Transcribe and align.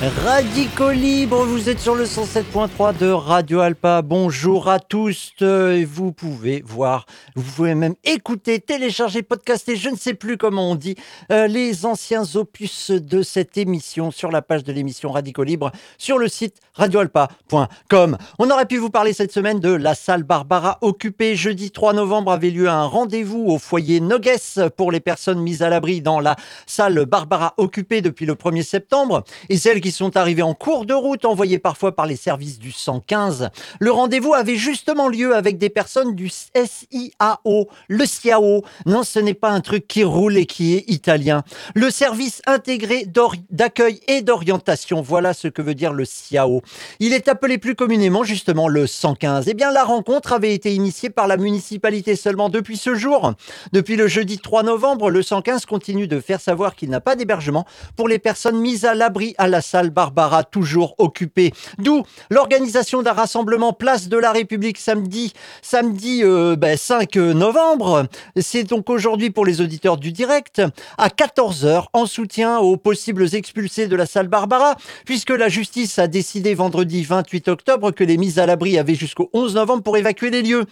Radico 0.00 0.92
Libre, 0.92 1.44
vous 1.44 1.68
êtes 1.68 1.78
sur 1.78 1.94
le 1.94 2.04
107.3 2.04 2.96
de 2.96 3.08
Radio 3.10 3.60
Alpa. 3.60 4.00
Bonjour 4.00 4.70
à 4.70 4.78
tous. 4.80 5.32
Euh, 5.42 5.84
Vous 5.86 6.10
pouvez 6.10 6.62
voir, 6.64 7.04
vous 7.36 7.42
pouvez 7.42 7.74
même 7.74 7.94
écouter, 8.04 8.60
télécharger, 8.60 9.22
podcaster, 9.22 9.76
je 9.76 9.90
ne 9.90 9.96
sais 9.96 10.14
plus 10.14 10.38
comment 10.38 10.70
on 10.70 10.74
dit, 10.74 10.94
euh, 11.30 11.46
les 11.46 11.84
anciens 11.84 12.22
opus 12.34 12.90
de 12.90 13.20
cette 13.20 13.58
émission 13.58 14.10
sur 14.10 14.30
la 14.30 14.40
page 14.40 14.64
de 14.64 14.72
l'émission 14.72 15.12
Radico 15.12 15.42
Libre 15.42 15.70
sur 15.98 16.16
le 16.16 16.28
site 16.28 16.56
radioalpa.com. 16.72 18.16
On 18.38 18.50
aurait 18.50 18.64
pu 18.64 18.78
vous 18.78 18.88
parler 18.88 19.12
cette 19.12 19.32
semaine 19.32 19.60
de 19.60 19.68
la 19.70 19.94
salle 19.94 20.22
Barbara 20.22 20.78
occupée. 20.80 21.36
Jeudi 21.36 21.72
3 21.72 21.92
novembre 21.92 22.32
avait 22.32 22.48
lieu 22.48 22.70
un 22.70 22.86
rendez-vous 22.86 23.44
au 23.48 23.58
foyer 23.58 24.00
Nogues 24.00 24.30
pour 24.78 24.92
les 24.92 25.00
personnes 25.00 25.40
mises 25.40 25.60
à 25.60 25.68
l'abri 25.68 26.00
dans 26.00 26.20
la 26.20 26.36
salle 26.66 27.04
Barbara 27.04 27.52
occupée 27.58 28.00
depuis 28.00 28.24
le 28.24 28.32
1er 28.32 28.62
septembre 28.62 29.24
et 29.50 29.58
sont 29.90 30.16
arrivées 30.16 30.42
en 30.42 30.54
cours 30.54 30.86
de 30.86 30.94
route 30.94 31.24
envoyées 31.24 31.58
parfois 31.58 31.94
par 31.94 32.06
les 32.06 32.16
services 32.16 32.58
du 32.58 32.72
115. 32.72 33.50
Le 33.78 33.90
rendez-vous 33.90 34.34
avait 34.34 34.56
justement 34.56 35.08
lieu 35.08 35.34
avec 35.34 35.58
des 35.58 35.70
personnes 35.70 36.14
du 36.14 36.28
SIAO, 36.28 37.68
le 37.88 38.06
SIAO. 38.06 38.62
Non, 38.86 39.02
ce 39.02 39.18
n'est 39.18 39.34
pas 39.34 39.50
un 39.50 39.60
truc 39.60 39.86
qui 39.88 40.04
roule 40.04 40.36
et 40.36 40.46
qui 40.46 40.74
est 40.74 40.84
italien. 40.88 41.42
Le 41.74 41.90
service 41.90 42.42
intégré 42.46 43.06
d'accueil 43.50 44.00
et 44.08 44.22
d'orientation. 44.22 45.00
Voilà 45.02 45.34
ce 45.34 45.48
que 45.48 45.62
veut 45.62 45.74
dire 45.74 45.92
le 45.92 46.04
SIAO. 46.04 46.62
Il 46.98 47.12
est 47.12 47.28
appelé 47.28 47.58
plus 47.58 47.74
communément 47.74 48.24
justement 48.24 48.68
le 48.68 48.86
115. 48.86 49.46
Eh 49.48 49.54
bien, 49.54 49.70
la 49.70 49.84
rencontre 49.84 50.32
avait 50.32 50.54
été 50.54 50.74
initiée 50.74 51.10
par 51.10 51.26
la 51.26 51.36
municipalité 51.36 52.16
seulement 52.16 52.48
depuis 52.48 52.76
ce 52.76 52.94
jour. 52.94 53.32
Depuis 53.72 53.96
le 53.96 54.08
jeudi 54.08 54.38
3 54.38 54.62
novembre, 54.62 55.10
le 55.10 55.22
115 55.22 55.66
continue 55.66 56.08
de 56.08 56.20
faire 56.20 56.40
savoir 56.40 56.74
qu'il 56.74 56.90
n'a 56.90 57.00
pas 57.00 57.16
d'hébergement 57.16 57.64
pour 57.96 58.08
les 58.08 58.18
personnes 58.18 58.60
mises 58.60 58.84
à 58.84 58.94
l'abri 58.94 59.34
à 59.38 59.48
la 59.48 59.60
salle 59.60 59.79
Barbara, 59.88 60.44
toujours 60.44 60.94
occupée. 60.98 61.54
D'où 61.78 62.02
l'organisation 62.28 63.00
d'un 63.00 63.14
rassemblement 63.14 63.72
place 63.72 64.10
de 64.10 64.18
la 64.18 64.32
République 64.32 64.76
samedi, 64.76 65.32
samedi 65.62 66.20
euh, 66.22 66.56
ben, 66.56 66.76
5 66.76 67.16
novembre. 67.16 68.06
C'est 68.38 68.64
donc 68.64 68.90
aujourd'hui 68.90 69.30
pour 69.30 69.46
les 69.46 69.62
auditeurs 69.62 69.96
du 69.96 70.12
direct 70.12 70.60
à 70.98 71.08
14h 71.08 71.86
en 71.94 72.04
soutien 72.04 72.58
aux 72.58 72.76
possibles 72.76 73.34
expulsés 73.34 73.86
de 73.86 73.96
la 73.96 74.04
salle 74.04 74.28
Barbara, 74.28 74.76
puisque 75.06 75.30
la 75.30 75.48
justice 75.48 75.98
a 75.98 76.06
décidé 76.06 76.54
vendredi 76.54 77.02
28 77.02 77.48
octobre 77.48 77.92
que 77.92 78.04
les 78.04 78.18
mises 78.18 78.38
à 78.38 78.44
l'abri 78.44 78.76
avaient 78.76 78.94
jusqu'au 78.94 79.30
11 79.32 79.54
novembre 79.54 79.82
pour 79.82 79.96
évacuer 79.96 80.30
les 80.30 80.42
lieux. 80.42 80.66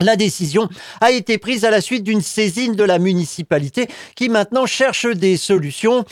La 0.00 0.14
décision 0.14 0.68
a 1.00 1.10
été 1.10 1.38
prise 1.38 1.64
à 1.64 1.70
la 1.70 1.80
suite 1.80 2.04
d'une 2.04 2.20
saisine 2.20 2.76
de 2.76 2.84
la 2.84 3.00
municipalité 3.00 3.88
qui 4.14 4.28
maintenant 4.28 4.64
cherche 4.64 5.06
des 5.06 5.36
solutions. 5.36 6.04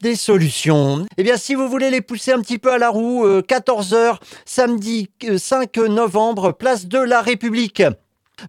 Des 0.00 0.14
solutions. 0.14 1.06
Eh 1.16 1.24
bien, 1.24 1.36
si 1.36 1.56
vous 1.56 1.68
voulez 1.68 1.90
les 1.90 2.00
pousser 2.00 2.32
un 2.32 2.40
petit 2.40 2.58
peu 2.58 2.72
à 2.72 2.78
la 2.78 2.88
roue, 2.88 3.26
14h, 3.26 4.18
samedi 4.44 5.10
euh, 5.24 5.38
5 5.38 5.76
novembre, 5.76 6.52
place 6.52 6.86
de 6.86 6.98
la 6.98 7.20
République. 7.20 7.82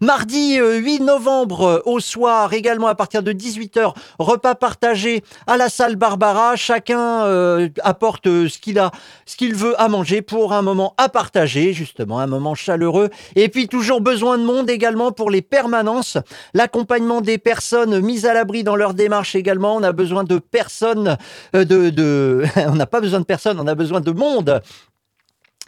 Mardi 0.02 0.60
euh, 0.60 0.78
8 0.78 1.02
novembre 1.02 1.62
euh, 1.64 1.82
au 1.86 2.00
soir, 2.00 2.54
également 2.54 2.88
à 2.88 2.96
partir 2.96 3.24
de 3.24 3.32
18h, 3.32 3.94
repas 4.20 4.56
partagé 4.56 5.24
à 5.48 5.58
la 5.58 5.70
salle 5.70 5.96
Barbara. 5.96 6.56
Chacun 6.56 7.24
euh, 7.26 7.70
apporte 7.84 8.28
euh, 8.28 8.48
ce 8.48 8.60
qu'il 8.60 8.80
a, 8.80 8.92
ce 9.26 9.36
qu'il 9.36 9.56
veut 9.56 9.80
à 9.80 9.88
manger 9.88 10.22
pour 10.22 10.54
un 10.54 10.62
moment 10.62 10.94
à 10.98 11.10
partager, 11.10 11.74
justement, 11.74 12.20
un 12.20 12.28
moment 12.28 12.56
chaleureux. 12.56 13.10
Et 13.36 13.50
puis 13.50 13.68
toujours 13.68 14.02
besoin 14.02 14.38
de 14.38 14.44
monde 14.44 14.70
également 14.70 15.12
pour 15.12 15.32
les 15.32 15.42
permanences, 15.42 16.18
l'accompagnement 16.54 17.22
des 17.22 17.38
personnes 17.38 18.00
mises 18.00 18.26
à 18.26 18.34
l'abri 18.34 18.64
dans 18.64 18.76
leur 18.76 18.94
démarche 18.94 19.36
également. 19.36 19.76
On 19.76 19.84
a 19.84 19.92
besoin 19.92 20.24
de 20.24 20.38
personnes, 20.40 21.18
euh, 21.56 21.66
de, 21.66 21.90
de... 21.90 22.44
on 22.68 22.76
n'a 22.76 22.86
pas 22.86 23.02
besoin 23.02 23.20
de 23.20 23.26
personnes, 23.26 23.60
on 23.60 23.68
a 23.68 23.76
besoin 23.76 24.02
de 24.02 24.12
monde. 24.12 24.62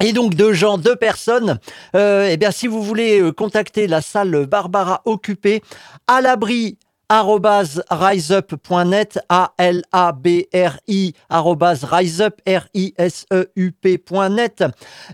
Et 0.04 0.14
donc 0.14 0.34
de 0.34 0.52
gens, 0.52 0.78
de 0.78 0.94
personnes, 0.94 1.60
euh, 1.96 2.28
eh 2.30 2.38
bien 2.38 2.50
si 2.52 2.66
vous 2.68 2.82
voulez 2.82 3.22
euh, 3.22 3.32
contacter 3.32 3.86
la 3.86 4.02
salle 4.02 4.48
Barbara 4.48 5.02
occupée, 5.06 5.62
à 6.08 6.22
l'abri 6.22 6.78
riseup.net, 7.90 9.20
A-L-A-B-R-I, 9.28 11.14
riseup, 11.30 12.42
R-I-S-E-U-P.net, 12.48 13.44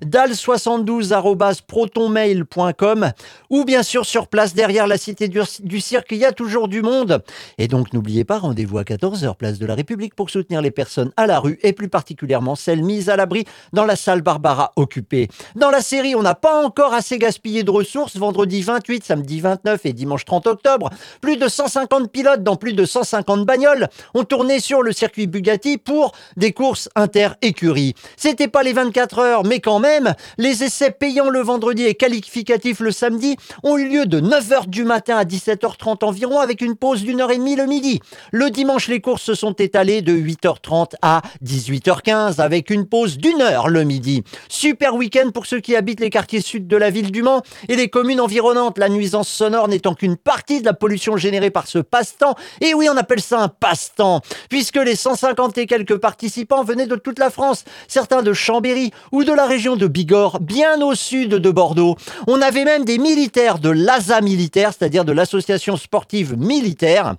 dal72 0.05 1.11
arrobase 1.11 1.61
protonmail.com, 1.61 3.11
ou 3.49 3.65
bien 3.65 3.81
sûr 3.81 4.05
sur 4.05 4.27
place 4.27 4.53
derrière 4.53 4.85
la 4.85 4.99
cité 4.99 5.27
du, 5.27 5.41
du 5.63 5.81
cirque, 5.81 6.11
il 6.11 6.19
y 6.19 6.25
a 6.25 6.33
toujours 6.33 6.67
du 6.67 6.83
monde. 6.83 7.23
Et 7.57 7.67
donc 7.67 7.91
n'oubliez 7.93 8.25
pas, 8.25 8.37
rendez-vous 8.37 8.77
à 8.77 8.83
14h, 8.83 9.35
place 9.35 9.57
de 9.57 9.65
la 9.65 9.73
République, 9.73 10.13
pour 10.13 10.29
soutenir 10.29 10.61
les 10.61 10.69
personnes 10.71 11.11
à 11.17 11.25
la 11.25 11.39
rue, 11.39 11.57
et 11.63 11.73
plus 11.73 11.89
particulièrement 11.89 12.55
celles 12.55 12.83
mises 12.83 13.09
à 13.09 13.15
l'abri 13.15 13.45
dans 13.73 13.85
la 13.85 13.95
salle 13.95 14.21
Barbara 14.21 14.71
occupée. 14.75 15.29
Dans 15.55 15.71
la 15.71 15.81
série, 15.81 16.13
on 16.13 16.21
n'a 16.21 16.35
pas 16.35 16.63
encore 16.63 16.93
assez 16.93 17.17
gaspillé 17.17 17.63
de 17.63 17.71
ressources, 17.71 18.17
vendredi 18.17 18.61
28, 18.61 19.03
samedi 19.03 19.41
29 19.41 19.85
et 19.85 19.93
dimanche 19.93 20.25
30 20.25 20.45
octobre, 20.45 20.91
plus 21.21 21.37
de 21.37 21.47
150 21.47 21.86
pilotes 22.11 22.43
dans 22.43 22.55
plus 22.55 22.73
de 22.73 22.85
150 22.85 23.45
bagnoles 23.45 23.87
ont 24.13 24.23
tourné 24.23 24.59
sur 24.59 24.81
le 24.81 24.91
circuit 24.91 25.27
Bugatti 25.27 25.77
pour 25.77 26.13
des 26.35 26.51
courses 26.51 26.89
inter-écuries. 26.95 27.93
C'était 28.15 28.47
pas 28.47 28.63
les 28.63 28.73
24 28.73 29.19
heures, 29.19 29.43
mais 29.43 29.59
quand 29.59 29.79
même, 29.79 30.13
les 30.37 30.63
essais 30.63 30.91
payants 30.91 31.29
le 31.29 31.41
vendredi 31.41 31.83
et 31.83 31.95
qualificatifs 31.95 32.79
le 32.79 32.91
samedi 32.91 33.35
ont 33.63 33.77
eu 33.77 33.87
lieu 33.87 34.05
de 34.05 34.19
9h 34.19 34.67
du 34.67 34.83
matin 34.83 35.17
à 35.17 35.23
17h30 35.23 36.05
environ 36.05 36.39
avec 36.39 36.61
une 36.61 36.75
pause 36.75 37.03
d'une 37.03 37.21
heure 37.21 37.31
et 37.31 37.37
demie 37.37 37.55
le 37.55 37.65
midi. 37.65 37.99
Le 38.31 38.49
dimanche, 38.49 38.87
les 38.87 39.01
courses 39.01 39.23
se 39.23 39.33
sont 39.33 39.53
étalées 39.53 40.01
de 40.01 40.13
8h30 40.13 40.93
à 41.01 41.21
18h15 41.43 42.39
avec 42.39 42.69
une 42.69 42.85
pause 42.85 43.17
d'une 43.17 43.41
heure 43.41 43.69
le 43.69 43.83
midi. 43.83 44.23
Super 44.49 44.95
week-end 44.95 45.31
pour 45.33 45.45
ceux 45.45 45.59
qui 45.59 45.75
habitent 45.75 45.99
les 45.99 46.09
quartiers 46.09 46.41
sud 46.41 46.67
de 46.67 46.77
la 46.77 46.89
ville 46.89 47.11
du 47.11 47.23
Mans 47.23 47.41
et 47.69 47.75
les 47.75 47.89
communes 47.89 48.21
environnantes, 48.21 48.77
la 48.77 48.89
nuisance 48.89 49.29
sonore 49.29 49.67
n'étant 49.67 49.93
qu'une 49.93 50.17
partie 50.17 50.61
de 50.61 50.65
la 50.65 50.73
pollution 50.73 51.17
générée 51.17 51.51
par 51.51 51.67
ce 51.67 51.76
passe-temps. 51.81 52.35
Et 52.61 52.73
oui, 52.73 52.87
on 52.91 52.97
appelle 52.97 53.21
ça 53.21 53.39
un 53.39 53.47
passe-temps, 53.47 54.21
puisque 54.49 54.77
les 54.77 54.95
150 54.95 55.57
et 55.57 55.65
quelques 55.65 55.97
participants 55.97 56.63
venaient 56.63 56.87
de 56.87 56.95
toute 56.95 57.19
la 57.19 57.29
France, 57.29 57.63
certains 57.87 58.21
de 58.21 58.33
Chambéry 58.33 58.91
ou 59.11 59.23
de 59.23 59.33
la 59.33 59.45
région 59.45 59.75
de 59.75 59.87
Bigorre, 59.87 60.39
bien 60.39 60.81
au 60.81 60.95
sud 60.95 61.35
de 61.35 61.51
Bordeaux. 61.51 61.95
On 62.27 62.41
avait 62.41 62.65
même 62.65 62.85
des 62.85 62.97
militaires 62.97 63.59
de 63.59 63.69
l'ASA 63.69 64.21
militaire, 64.21 64.71
c'est-à-dire 64.77 65.05
de 65.05 65.11
l'association 65.11 65.77
sportive 65.77 66.37
militaire. 66.37 67.15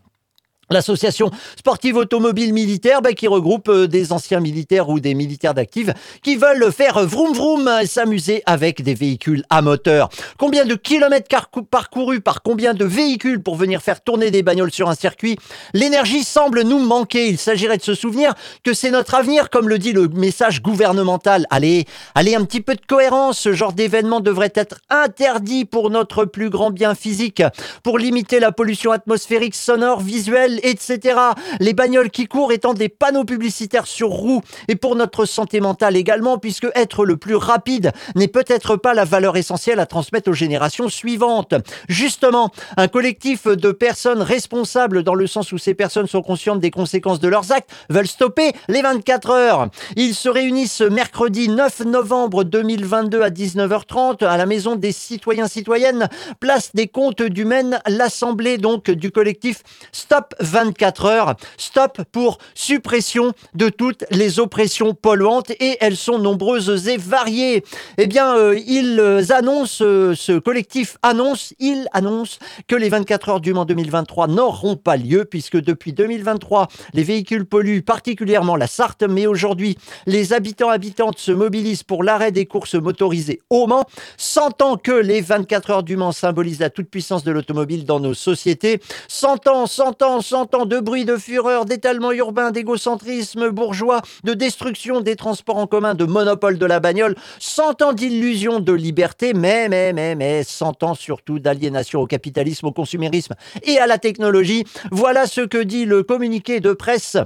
L'association 0.71 1.31
sportive 1.57 1.97
automobile 1.97 2.53
militaire 2.53 3.03
bah, 3.03 3.13
qui 3.13 3.27
regroupe 3.27 3.69
euh, 3.69 3.87
des 3.87 4.13
anciens 4.13 4.41
militaires 4.41 4.89
ou 4.89 5.01
des 5.01 5.15
militaires 5.15 5.55
d'actifs 5.55 5.91
qui 6.23 6.37
veulent 6.37 6.71
faire 6.73 7.07
vroom 7.07 7.33
vroom 7.33 7.71
et 7.83 7.87
s'amuser 7.87 8.43
avec 8.47 8.83
des 8.83 8.95
véhicules 8.95 9.45
à 9.51 9.63
moteur. 9.63 10.09
Combien 10.39 10.65
de 10.65 10.75
kilomètres 10.75 11.29
parcourus 11.71 12.21
par 12.21 12.43
combien 12.43 12.75
de 12.75 12.85
véhicules 12.85 13.43
pour 13.43 13.57
venir 13.57 13.83
faire 13.83 14.03
tourner 14.03 14.31
des 14.31 14.43
bagnoles 14.43 14.71
sur 14.71 14.89
un 14.89 14.95
circuit? 14.95 15.39
L'énergie 15.75 16.25
semble 16.25 16.63
nous 16.63 16.79
manquer. 16.79 17.29
Il 17.29 17.39
s'agirait 17.39 17.79
de 17.79 17.83
se 17.83 17.95
souvenir 17.95 18.35
que 18.65 18.75
c'est 18.75 18.91
notre 18.91 19.15
avenir, 19.15 19.51
comme 19.51 19.69
le 19.69 19.79
dit 19.79 19.93
le 19.93 20.09
message 20.09 20.63
gouvernemental. 20.63 21.47
Allez, 21.51 21.87
allez, 22.15 22.35
un 22.35 22.45
petit 22.45 22.61
peu 22.61 22.75
de 22.75 22.81
cohérence. 22.87 23.39
Ce 23.39 23.53
genre 23.53 23.73
d'événement 23.73 24.21
devrait 24.21 24.53
être 24.55 24.81
interdit 24.91 25.65
pour 25.65 25.91
notre 25.91 26.25
plus 26.25 26.51
grand 26.51 26.71
bien 26.71 26.95
physique, 26.95 27.43
pour 27.83 27.99
limiter 27.99 28.41
la 28.41 28.53
pollution 28.53 28.93
atmosphérique, 28.93 29.55
sonore, 29.55 30.01
visuelle, 30.01 30.58
etc. 30.63 31.19
Les 31.61 31.75
bagnoles 31.75 32.11
qui 32.11 32.27
courent 32.27 32.53
étant 32.53 32.75
des 32.75 32.89
panneaux 32.89 33.25
publicitaires 33.25 33.87
sur 33.87 34.09
roues 34.09 34.43
et 34.69 34.77
pour 34.77 34.97
notre 34.97 35.25
santé 35.25 35.61
mentale 35.61 35.97
également, 35.97 36.39
puisque 36.39 36.69
être 36.75 37.05
le 37.05 37.17
plus 37.17 37.37
rapide 37.37 37.93
n'est 38.15 38.29
peut-être 38.29 38.77
pas 38.77 38.95
la 38.95 39.05
valeur 39.05 39.37
essentielle 39.37 39.81
à 39.81 39.87
transmettre 39.87 40.31
aux 40.31 40.35
générations 40.35 40.89
suivantes. 40.89 41.55
Justement, 41.89 42.51
un 42.77 42.89
collectif 42.89 43.47
de 43.47 43.73
personnes 43.73 44.23
responsables 44.23 45.03
dans 45.03 45.15
le 45.15 45.27
sens 45.27 45.53
où 45.53 45.59
ces 45.59 45.75
personnes 45.75 46.07
sont 46.07 46.23
conscientes 46.23 46.61
des 46.61 46.71
conséquences 46.71 47.21
de 47.21 47.29
leurs 47.29 47.53
actes 47.53 47.71
veulent 47.91 48.07
stopper 48.07 48.53
les 48.69 48.83
24 48.83 49.31
heures. 49.31 49.69
Ils 49.97 50.15
se 50.15 50.29
réunissent 50.29 50.81
mercredi 50.81 51.49
9 51.49 51.81
novembre 51.87 52.45
2022 52.45 53.23
à 53.23 53.31
19h30 53.31 54.25
à 54.25 54.37
la 54.37 54.47
maison 54.47 54.77
des 54.77 54.93
citoyens 54.93 55.49
citoyennes, 55.49 56.09
place 56.41 56.75
des 56.75 56.89
comptes 56.89 57.23
du 57.23 57.45
Maine, 57.45 57.81
l'assemblée 57.87 58.59
donc 58.59 58.91
du 58.91 59.11
collectif 59.11 59.63
Stop 59.93 60.35
24 60.49 61.05
heures. 61.05 61.35
Stop 61.57 62.03
pour 62.11 62.39
suppression 62.55 63.33
de 63.55 63.69
toutes 63.69 64.05
les 64.11 64.41
oppressions 64.41 64.95
polluantes 64.95 65.51
et 65.51 65.77
elles 65.81 65.97
sont 65.97 66.19
nombreuses 66.19 66.89
et 66.89 66.97
variées. 66.97 67.65
Eh 67.99 68.07
bien, 68.07 68.37
euh, 68.37 68.59
ils 68.67 69.33
annoncent, 69.33 69.85
euh, 69.85 70.15
ce 70.15 70.39
collectif 70.39 70.97
annonce, 71.03 71.55
il 71.59 71.87
annonce 71.93 72.39
que 72.67 72.77
les 72.77 72.89
24 72.89 73.29
heures 73.29 73.41
du 73.41 73.53
Mans 73.53 73.65
2023 73.65 74.27
n'auront 74.29 74.77
pas 74.77 74.97
lieu 74.97 75.25
puisque 75.25 75.61
depuis 75.61 75.93
2023, 75.93 76.69
les 76.95 77.03
véhicules 77.03 77.45
polluent 77.45 77.83
particulièrement 77.83 78.57
la 78.57 78.67
Sarthe, 78.67 79.05
mais 79.09 79.27
aujourd'hui, 79.27 79.77
les 80.07 80.33
habitants 80.33 80.71
habitantes 80.71 81.19
se 81.19 81.33
mobilisent 81.33 81.83
pour 81.83 82.03
l'arrêt 82.03 82.33
des 82.33 82.47
courses 82.47 82.75
motorisées 82.75 83.41
au 83.51 83.67
Mans, 83.67 83.85
sentant 84.17 84.77
que 84.77 84.93
les 84.93 85.21
24 85.21 85.71
heures 85.71 85.83
du 85.83 85.97
Mans 85.97 86.13
symbolisent 86.13 86.61
la 86.61 86.71
toute-puissance 86.71 87.25
de 87.25 87.33
l'automobile 87.33 87.85
dans 87.85 88.01
nos 88.01 88.15
sociétés, 88.15 88.81
sentant, 89.09 89.67
sentant, 89.67 90.21
sentant 90.21 90.38
100 90.39 90.55
ans 90.55 90.67
de 90.67 90.79
bruit, 90.79 91.05
de 91.05 91.17
fureur, 91.17 91.65
d'étalement 91.65 92.13
urbain, 92.13 92.53
d'égocentrisme 92.53 93.51
bourgeois, 93.51 94.03
de 94.23 94.35
destruction 94.35 95.01
des 95.01 95.17
transports 95.17 95.57
en 95.57 95.67
commun, 95.67 95.97
de 95.97 96.05
monopole 96.05 96.59
de 96.59 96.65
la 96.67 96.79
bagnole, 96.79 97.17
100 97.41 97.83
ans 97.83 97.93
d'illusion 97.93 98.61
de 98.61 98.73
liberté, 98.73 99.35
mais, 99.35 99.69
mais, 99.69 99.93
mais, 99.93 100.15
mais, 100.15 100.45
100 100.45 100.85
ans 100.85 100.95
surtout 100.95 101.41
d'aliénation 101.41 102.01
au 102.01 102.07
capitalisme, 102.07 102.67
au 102.67 102.73
consumérisme 102.73 103.35
et 103.65 103.79
à 103.81 103.89
la 103.89 103.99
technologie. 103.99 104.63
Voilà 104.93 105.27
ce 105.27 105.41
que 105.41 105.59
dit 105.59 105.87
le 105.87 106.05
communiqué 106.05 106.61
de 106.61 106.73
presse 106.73 107.17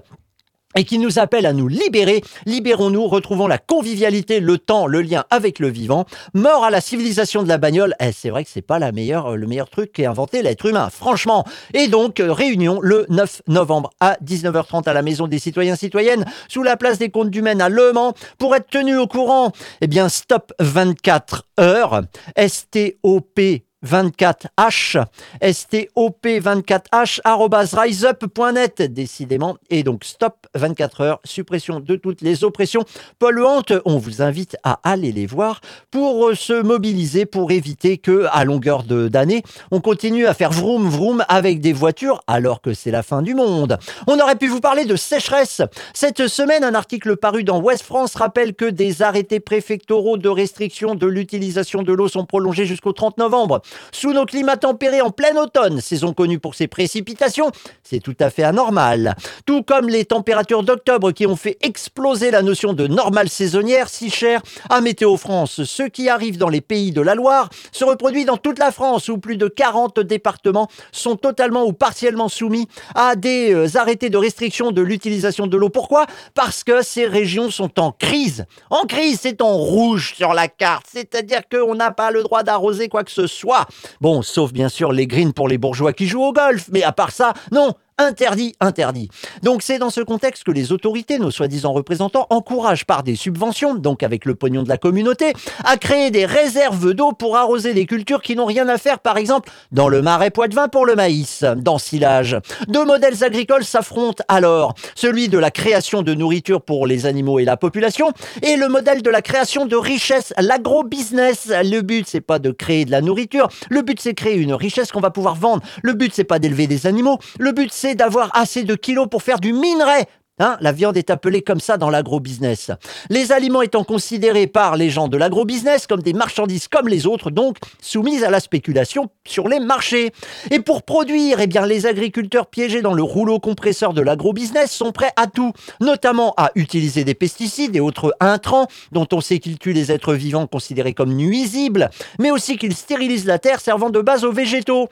et 0.75 0.85
qui 0.85 0.99
nous 0.99 1.19
appelle 1.19 1.47
à 1.47 1.53
nous 1.53 1.69
libérer. 1.69 2.23
Libérons-nous, 2.47 3.07
retrouvons 3.07 3.47
la 3.47 3.59
convivialité, 3.59 4.41
le 4.41 4.59
temps, 4.59 4.87
le 4.87 5.03
lien 5.03 5.25
avec 5.31 5.59
le 5.59 5.69
vivant. 5.69 6.07
Mort 6.35 6.65
à 6.65 6.71
la 6.71 6.81
civilisation 6.81 7.43
de 7.43 7.49
la 7.49 7.59
bagnole. 7.59 7.95
Eh, 8.01 8.13
c'est 8.13 8.31
vrai 8.31 8.45
que 8.45 8.51
c'est 8.51 8.63
pas 8.63 8.79
la 8.79 8.93
meilleure, 8.93 9.37
le 9.37 9.47
meilleur 9.47 9.71
truc 9.71 9.93
qu'ait 9.93 10.07
inventé 10.07 10.43
l'être 10.43 10.67
humain, 10.67 10.91
franchement. 10.91 11.45
Et 11.75 11.89
donc, 11.89 12.21
euh, 12.21 12.33
réunion 12.33 12.81
le 12.81 13.07
9 13.09 13.43
novembre 13.49 13.91
à 14.01 14.17
19h30 14.25 14.89
à 14.89 14.93
la 14.93 15.03
Maison 15.03 15.27
des 15.27 15.39
citoyens 15.39 15.77
citoyennes, 15.77 16.25
sous 16.49 16.63
la 16.63 16.77
place 16.77 16.99
des 16.99 17.11
comptes 17.11 17.31
du 17.31 17.43
Maine 17.43 17.61
à 17.61 17.69
Le 17.69 17.93
Mans, 17.93 18.15
pour 18.39 18.55
être 18.55 18.69
tenu 18.69 18.97
au 18.97 19.07
courant. 19.07 19.53
Eh 19.81 19.87
bien, 19.87 20.09
stop 20.09 20.53
24 20.61 21.47
heures. 21.59 22.03
S-T-O-P 22.37 23.65
24H, 23.87 25.05
stop24h, 25.43 27.79
riseup.net, 27.79 28.83
décidément. 28.83 29.57
Et 29.71 29.83
donc, 29.83 30.05
stop 30.05 30.47
24 30.55 31.01
heures, 31.01 31.21
suppression 31.25 31.81
de 31.81 31.97
toutes 31.97 32.21
les 32.21 32.45
oppressions 32.45 32.85
polluantes. 33.19 33.73
On 33.85 33.99
vous 33.99 34.23
invite 34.23 34.57
à 34.63 34.81
aller 34.85 35.13
les 35.13 35.27
voir 35.27 35.61
pour 35.91 36.29
euh, 36.29 36.35
se 36.35 36.63
mobiliser, 36.63 37.27
pour 37.27 37.51
éviter 37.51 37.99
que, 37.99 38.27
à 38.31 38.45
longueur 38.45 38.85
d'année, 38.85 39.43
on 39.71 39.81
continue 39.81 40.27
à 40.27 40.35
faire 40.35 40.51
vroom 40.51 40.89
vroom 40.89 41.25
avec 41.29 41.61
des 41.61 41.73
voitures 41.73 42.23
alors 42.27 42.61
que 42.61 42.75
c'est 42.75 42.91
la 42.91 43.03
fin 43.03 43.23
du 43.23 43.35
monde. 43.35 43.79
On 44.07 44.19
aurait 44.21 44.37
pu 44.37 44.49
vous 44.49 44.61
parler 44.61 44.85
de 44.85 44.97
sécheresse. 44.97 45.63
Cette 45.95 46.29
semaine, 46.29 46.65
un 46.65 46.75
article 46.75 47.17
paru 47.17 47.45
dans 47.45 47.61
Ouest 47.61 47.83
France 47.83 48.15
rappelle 48.15 48.55
que 48.55 48.65
des 48.65 49.03
arrêtés 49.03 49.41
préfectoraux 49.41 50.17
de 50.17 50.29
restriction 50.29 50.95
de 50.95 51.07
l'utilisation 51.07 51.83
de 51.83 51.93
l'eau 51.93 52.09
sont 52.09 52.25
prolongés 52.25 52.67
jusqu'au 52.67 52.93
30 52.93 53.19
novembre. 53.19 53.63
Sous 53.93 54.13
nos 54.13 54.27
climats 54.27 54.57
tempérés 54.57 55.01
en 55.01 55.11
plein 55.11 55.37
automne, 55.37 55.81
saison 55.81 56.13
connue 56.13 56.39
pour 56.39 56.55
ses 56.55 56.69
précipitations, 56.69 57.51
c'est 57.83 58.01
tout 58.01 58.17
à 58.21 58.31
fait 58.31 58.43
anormal. 58.43 59.15
Tout 59.47 59.63
comme 59.63 59.89
les 59.89 60.05
températures 60.05 60.63
d'octobre 60.63 61.13
qui 61.13 61.27
ont 61.27 61.37
fait 61.37 61.59
exploser 61.63 62.31
la 62.31 62.43
notion 62.43 62.73
de 62.73 62.87
normale 62.87 63.29
saisonnière 63.29 63.89
si 63.89 64.11
chère 64.11 64.43
à 64.71 64.81
Météo 64.81 65.17
France. 65.17 65.65
Ce 65.65 65.83
qui 65.83 66.09
arrive 66.09 66.39
dans 66.39 66.49
les 66.49 66.61
pays 66.61 66.93
de 66.93 67.01
la 67.01 67.15
Loire 67.15 67.49
se 67.71 67.85
reproduit 67.85 68.25
dans 68.25 68.37
toute 68.37 68.59
la 68.59 68.73
France 68.73 69.09
où 69.09 69.19
plus 69.19 69.37
de 69.37 69.49
40 69.49 70.01
départements 70.01 70.69
sont 70.91 71.17
totalement 71.17 71.65
ou 71.65 71.73
partiellement 71.73 72.29
soumis 72.29 72.69
à 72.95 73.17
des 73.17 73.53
euh, 73.53 73.77
arrêtés 73.77 74.11
de 74.11 74.19
restriction 74.19 74.71
de 74.71 74.83
l'utilisation 74.83 75.47
de 75.47 75.57
l'eau. 75.57 75.69
Pourquoi? 75.69 76.07
Parce 76.35 76.65
que 76.65 76.83
ces 76.83 77.07
régions 77.07 77.51
sont 77.51 77.79
en 77.81 77.93
crise. 77.93 78.47
En 78.71 78.85
crise, 78.85 79.21
c'est 79.23 79.43
en 79.43 79.57
rouge 79.57 80.15
sur 80.17 80.35
la 80.35 80.49
carte, 80.49 80.87
c'est-à-dire 80.93 81.43
qu'on 81.51 81.75
n'a 81.75 81.91
pas 81.91 82.11
le 82.11 82.23
droit 82.23 82.43
d'arroser 82.43 82.89
quoi 82.89 83.05
que 83.05 83.11
ce 83.11 83.27
soit. 83.27 83.62
Bon, 84.01 84.23
sauf 84.23 84.53
bien 84.53 84.69
sûr 84.69 84.93
les 84.93 85.07
greens 85.07 85.33
pour 85.33 85.49
les 85.49 85.59
bourgeois 85.59 85.93
qui 85.93 86.07
jouent 86.07 86.25
au 86.25 86.33
golf, 86.33 86.69
mais 86.73 86.83
à 86.83 86.93
part 86.93 87.11
ça, 87.11 87.35
non, 87.51 87.75
Interdit, 87.99 88.55
interdit. 88.61 89.11
Donc 89.43 89.63
c'est 89.63 89.79
dans 89.79 89.91
ce 89.91 90.01
contexte 90.01 90.45
que 90.45 90.51
les 90.51 90.73
autorités, 90.73 91.19
nos 91.19 91.31
soi-disant 91.31 91.73
représentants, 91.73 92.27
encouragent 92.31 92.87
par 92.87 93.03
des 93.03 93.17
subventions, 93.17 93.75
donc 93.75 94.03
avec 94.03 94.25
le 94.25 94.35
pognon 94.35 94.63
de 94.63 94.69
la 94.69 94.79
communauté, 94.79 95.35
à 95.65 95.77
créer 95.77 96.11
des 96.11 96.25
réserves 96.25 96.95
d'eau 96.95 97.13
pour 97.13 97.37
arroser 97.37 97.75
des 97.75 97.85
cultures 97.85 98.23
qui 98.23 98.35
n'ont 98.35 98.47
rien 98.47 98.67
à 98.69 98.79
faire, 98.79 98.99
par 98.99 99.19
exemple, 99.19 99.51
dans 99.73 99.89
le 99.89 100.01
marais 100.01 100.31
Poitevin 100.31 100.69
pour 100.69 100.87
le 100.87 100.95
maïs, 100.95 101.45
dans 101.57 101.79
Silage. 101.79 102.39
Deux 102.69 102.85
modèles 102.85 103.23
agricoles 103.25 103.65
s'affrontent 103.65 104.25
alors, 104.27 104.75
celui 104.95 105.29
de 105.29 105.39
la 105.39 105.51
création 105.51 106.03
de 106.03 106.15
nourriture 106.15 106.63
pour 106.63 106.87
les 106.87 107.05
animaux 107.05 107.39
et 107.39 107.45
la 107.45 107.59
population, 107.59 108.11
et 108.43 108.57
le 108.57 108.69
modèle 108.69 109.03
de 109.03 109.11
la 109.11 109.21
création 109.21 109.67
de 109.67 109.77
richesse, 109.77 110.33
l'agro-business. 110.39 111.49
Le 111.51 111.81
but, 111.83 112.07
c'est 112.09 112.23
pas 112.23 112.39
de 112.39 112.51
créer 112.51 112.87
de 112.87 112.91
la 112.91 113.03
nourriture, 113.03 113.49
le 113.69 113.83
but, 113.83 114.01
c'est 114.01 114.15
créer 114.15 114.37
une 114.37 114.55
richesse 114.55 114.93
qu'on 114.93 115.01
va 115.01 115.11
pouvoir 115.11 115.35
vendre. 115.35 115.63
Le 115.83 115.93
but, 115.93 116.13
c'est 116.15 116.25
pas 116.25 116.39
d'élever 116.39 116.67
des 116.67 116.87
animaux, 116.87 117.19
le 117.39 117.53
but, 117.53 117.71
c'est 117.83 117.97
d'avoir 117.97 118.31
assez 118.37 118.63
de 118.63 118.77
kilos 118.77 119.09
pour 119.11 119.25
faire 119.25 119.41
du 119.41 119.53
minerai. 119.53 120.07
Hein, 120.39 120.57
la 120.61 120.71
viande 120.71 120.97
est 120.97 121.11
appelée 121.11 121.43
comme 121.43 121.59
ça 121.59 121.79
dans 121.79 121.91
l'agro-business. 121.91 122.71
Les 123.11 123.33
aliments 123.33 123.61
étant 123.61 123.83
considérés 123.83 124.47
par 124.47 124.77
les 124.77 124.89
gens 124.89 125.09
de 125.09 125.17
l'agro-business 125.17 125.89
comme 125.89 126.01
des 126.01 126.13
marchandises 126.13 126.69
comme 126.69 126.87
les 126.87 127.09
autres, 127.09 127.33
donc 127.33 127.57
soumises 127.81 128.23
à 128.23 128.31
la 128.31 128.39
spéculation 128.39 129.11
sur 129.27 129.49
les 129.49 129.59
marchés. 129.59 130.13
Et 130.53 130.61
pour 130.61 130.85
produire, 130.85 131.41
eh 131.41 131.49
bien, 131.49 131.67
les 131.67 131.87
agriculteurs 131.87 132.47
piégés 132.47 132.83
dans 132.83 132.95
le 132.95 133.03
rouleau 133.03 133.41
compresseur 133.41 133.95
de 133.95 134.01
l'agro-business 134.01 134.71
sont 134.71 134.93
prêts 134.93 135.13
à 135.17 135.27
tout, 135.27 135.53
notamment 135.81 136.35
à 136.37 136.53
utiliser 136.55 137.03
des 137.03 137.15
pesticides 137.15 137.75
et 137.75 137.81
autres 137.81 138.15
intrants 138.21 138.69
dont 138.93 139.09
on 139.13 139.21
sait 139.21 139.41
qu'ils 139.41 139.59
tuent 139.59 139.73
les 139.73 139.91
êtres 139.91 140.15
vivants 140.15 140.47
considérés 140.47 140.95
comme 140.95 141.15
nuisibles, 141.15 141.91
mais 142.21 142.31
aussi 142.31 142.59
qu'ils 142.59 142.77
stérilisent 142.77 143.27
la 143.27 143.41
terre 143.41 143.61
servant 143.61 143.91
de 143.91 144.01
base 144.01 144.25
aux 144.25 144.33
végétaux 144.33 144.89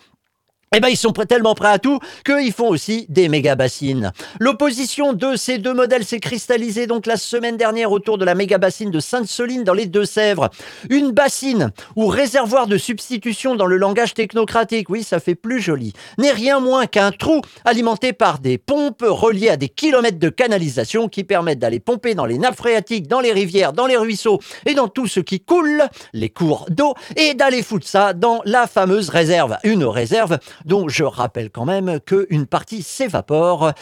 eh 0.73 0.79
ben, 0.79 0.87
ils 0.89 0.97
sont 0.97 1.11
tellement 1.11 1.57
prêts 1.57 1.73
à 1.73 1.81
tout 1.81 1.99
qu'ils 2.25 2.53
font 2.53 2.69
aussi 2.69 3.05
des 3.09 3.29
méga 3.29 3.57
bassines. 3.57 4.13
L'opposition 4.39 5.13
de 5.13 5.35
ces 5.35 5.59
deux 5.59 5.75
modèles 5.75 6.05
s'est 6.05 6.21
cristallisée 6.21 6.87
donc 6.87 7.07
la 7.07 7.17
semaine 7.17 7.57
dernière 7.57 7.91
autour 7.91 8.19
de 8.19 8.25
la 8.25 8.37
méga 8.37 8.57
bassine 8.57 8.93
de 8.93 9.01
Sainte-Soline 9.01 9.65
dans 9.65 9.75
les 9.75 9.87
Deux-Sèvres. 9.87 10.49
Une 10.89 11.11
bassine 11.11 11.73
ou 11.97 12.07
réservoir 12.07 12.69
de 12.69 12.79
substitution 12.79 13.57
dans 13.57 13.67
le 13.67 13.79
langage 13.79 14.15
technocratique, 14.15 14.89
oui, 14.91 15.03
ça 15.03 15.19
fait 15.19 15.35
plus 15.35 15.61
joli, 15.61 15.93
n'est 16.19 16.31
rien 16.31 16.61
moins 16.61 16.87
qu'un 16.87 17.11
trou 17.11 17.41
alimenté 17.65 18.13
par 18.13 18.39
des 18.39 18.57
pompes 18.57 19.03
reliées 19.05 19.49
à 19.49 19.57
des 19.57 19.69
kilomètres 19.69 20.21
de 20.21 20.29
canalisation 20.29 21.09
qui 21.09 21.25
permettent 21.25 21.59
d'aller 21.59 21.81
pomper 21.81 22.15
dans 22.15 22.27
les 22.27 22.39
nappes 22.39 22.57
phréatiques, 22.57 23.09
dans 23.09 23.19
les 23.19 23.33
rivières, 23.33 23.73
dans 23.73 23.87
les 23.87 23.97
ruisseaux 23.97 24.39
et 24.67 24.75
dans 24.75 24.87
tout 24.87 25.09
ce 25.09 25.19
qui 25.19 25.41
coule, 25.41 25.83
les 26.13 26.31
cours 26.31 26.67
d'eau, 26.71 26.95
et 27.17 27.35
d'aller 27.35 27.65
foutre 27.65 27.89
ça 27.89 28.13
dans 28.13 28.41
la 28.45 28.69
fameuse 28.69 29.09
réserve. 29.09 29.57
Une 29.65 29.85
réserve 29.85 30.39
dont 30.65 30.89
je 30.89 31.05
rappelle 31.05 31.51
quand 31.51 31.65
même 31.65 32.01
qu'une 32.01 32.47
partie 32.47 32.83
s'évapore. 32.83 33.73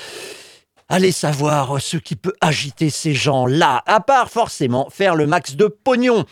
Allez 0.88 1.12
savoir 1.12 1.80
ce 1.80 1.98
qui 1.98 2.16
peut 2.16 2.32
agiter 2.40 2.88
ces 2.88 3.12
gens-là, 3.12 3.82
à 3.86 4.00
part 4.00 4.30
forcément 4.30 4.88
faire 4.90 5.14
le 5.14 5.26
max 5.26 5.54
de 5.54 5.66
pognon. 5.66 6.24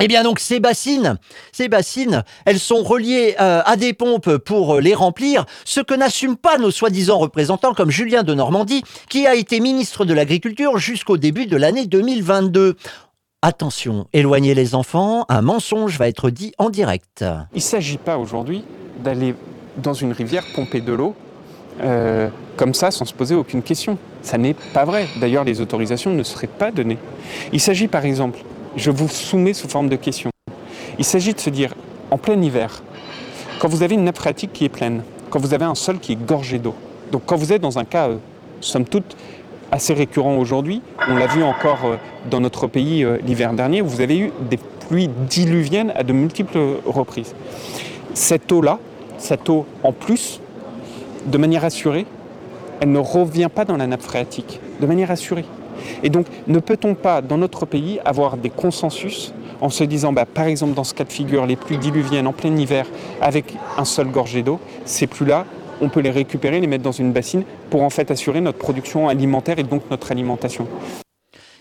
Eh 0.00 0.06
bien 0.06 0.22
donc 0.22 0.38
ces 0.38 0.60
bassines, 0.60 1.18
ces 1.50 1.68
bassines, 1.68 2.22
elles 2.44 2.60
sont 2.60 2.84
reliées 2.84 3.34
euh, 3.40 3.62
à 3.64 3.76
des 3.76 3.92
pompes 3.92 4.36
pour 4.36 4.80
les 4.80 4.94
remplir, 4.94 5.44
ce 5.64 5.80
que 5.80 5.94
n'assument 5.94 6.36
pas 6.36 6.56
nos 6.56 6.70
soi-disant 6.70 7.18
représentants 7.18 7.74
comme 7.74 7.90
Julien 7.90 8.22
de 8.22 8.32
Normandie, 8.32 8.82
qui 9.08 9.26
a 9.26 9.34
été 9.34 9.58
ministre 9.58 10.04
de 10.04 10.14
l'Agriculture 10.14 10.78
jusqu'au 10.78 11.16
début 11.16 11.46
de 11.46 11.56
l'année 11.56 11.86
2022. 11.86 12.76
Attention, 13.42 14.06
éloignez 14.12 14.54
les 14.54 14.76
enfants, 14.76 15.24
un 15.28 15.42
mensonge 15.42 15.98
va 15.98 16.08
être 16.08 16.30
dit 16.30 16.52
en 16.58 16.70
direct. 16.70 17.24
Il 17.52 17.56
ne 17.56 17.60
s'agit 17.60 17.98
pas 17.98 18.18
aujourd'hui 18.18 18.64
d'aller 19.02 19.34
dans 19.78 19.94
une 19.94 20.12
rivière 20.12 20.44
pomper 20.54 20.80
de 20.80 20.92
l'eau 20.92 21.14
euh, 21.82 22.28
comme 22.56 22.74
ça 22.74 22.90
sans 22.90 23.04
se 23.04 23.14
poser 23.14 23.34
aucune 23.34 23.62
question. 23.62 23.98
Ça 24.22 24.36
n'est 24.36 24.54
pas 24.54 24.84
vrai. 24.84 25.06
D'ailleurs, 25.20 25.44
les 25.44 25.60
autorisations 25.60 26.12
ne 26.12 26.22
seraient 26.22 26.48
pas 26.48 26.72
données. 26.72 26.98
Il 27.52 27.60
s'agit 27.60 27.86
par 27.86 28.04
exemple, 28.04 28.40
je 28.76 28.90
vous 28.90 29.08
soumets 29.08 29.54
sous 29.54 29.68
forme 29.68 29.88
de 29.88 29.96
question, 29.96 30.30
il 30.98 31.04
s'agit 31.04 31.34
de 31.34 31.40
se 31.40 31.50
dire, 31.50 31.74
en 32.10 32.18
plein 32.18 32.40
hiver, 32.40 32.82
quand 33.60 33.68
vous 33.68 33.82
avez 33.82 33.94
une 33.94 34.04
nappe 34.04 34.16
phréatique 34.16 34.52
qui 34.52 34.64
est 34.64 34.68
pleine, 34.68 35.02
quand 35.30 35.38
vous 35.38 35.54
avez 35.54 35.64
un 35.64 35.74
sol 35.74 35.98
qui 35.98 36.12
est 36.12 36.26
gorgé 36.26 36.58
d'eau, 36.58 36.74
donc 37.12 37.22
quand 37.26 37.36
vous 37.36 37.52
êtes 37.52 37.62
dans 37.62 37.78
un 37.78 37.84
cas, 37.84 38.08
euh, 38.08 38.16
somme 38.60 38.84
toute, 38.84 39.16
assez 39.70 39.94
récurrent 39.94 40.36
aujourd'hui, 40.36 40.82
on 41.08 41.14
l'a 41.14 41.26
vu 41.26 41.42
encore 41.44 41.84
euh, 41.84 41.96
dans 42.30 42.40
notre 42.40 42.66
pays 42.66 43.06
l'hiver 43.24 43.52
dernier, 43.52 43.82
où 43.82 43.86
vous 43.86 44.00
avez 44.00 44.18
eu 44.18 44.32
des 44.50 44.58
pluies 44.88 45.10
diluviennes 45.28 45.92
à 45.94 46.02
de 46.02 46.12
multiples 46.12 46.58
reprises. 46.86 47.34
Cette 48.14 48.50
eau-là, 48.50 48.80
cette 49.18 49.48
eau 49.48 49.66
en 49.82 49.92
plus, 49.92 50.40
de 51.26 51.38
manière 51.38 51.64
assurée, 51.64 52.06
elle 52.80 52.92
ne 52.92 52.98
revient 52.98 53.48
pas 53.52 53.64
dans 53.64 53.76
la 53.76 53.86
nappe 53.86 54.02
phréatique, 54.02 54.60
de 54.80 54.86
manière 54.86 55.10
assurée. 55.10 55.44
Et 56.02 56.10
donc, 56.10 56.26
ne 56.46 56.58
peut-on 56.58 56.94
pas, 56.94 57.20
dans 57.20 57.38
notre 57.38 57.66
pays, 57.66 58.00
avoir 58.04 58.36
des 58.36 58.50
consensus 58.50 59.32
en 59.60 59.70
se 59.70 59.84
disant, 59.84 60.12
bah, 60.12 60.26
par 60.26 60.46
exemple, 60.46 60.74
dans 60.74 60.84
ce 60.84 60.94
cas 60.94 61.04
de 61.04 61.12
figure, 61.12 61.46
les 61.46 61.56
pluies 61.56 61.78
diluviennes 61.78 62.26
en 62.26 62.32
plein 62.32 62.56
hiver 62.56 62.86
avec 63.20 63.54
un 63.76 63.84
seul 63.84 64.08
gorgé 64.08 64.42
d'eau, 64.42 64.60
ces 64.84 65.06
pluies-là, 65.06 65.44
on 65.80 65.88
peut 65.88 66.00
les 66.00 66.10
récupérer, 66.10 66.60
les 66.60 66.66
mettre 66.66 66.84
dans 66.84 66.92
une 66.92 67.12
bassine 67.12 67.44
pour 67.70 67.82
en 67.82 67.90
fait 67.90 68.10
assurer 68.10 68.40
notre 68.40 68.58
production 68.58 69.08
alimentaire 69.08 69.58
et 69.58 69.64
donc 69.64 69.82
notre 69.90 70.10
alimentation. 70.10 70.66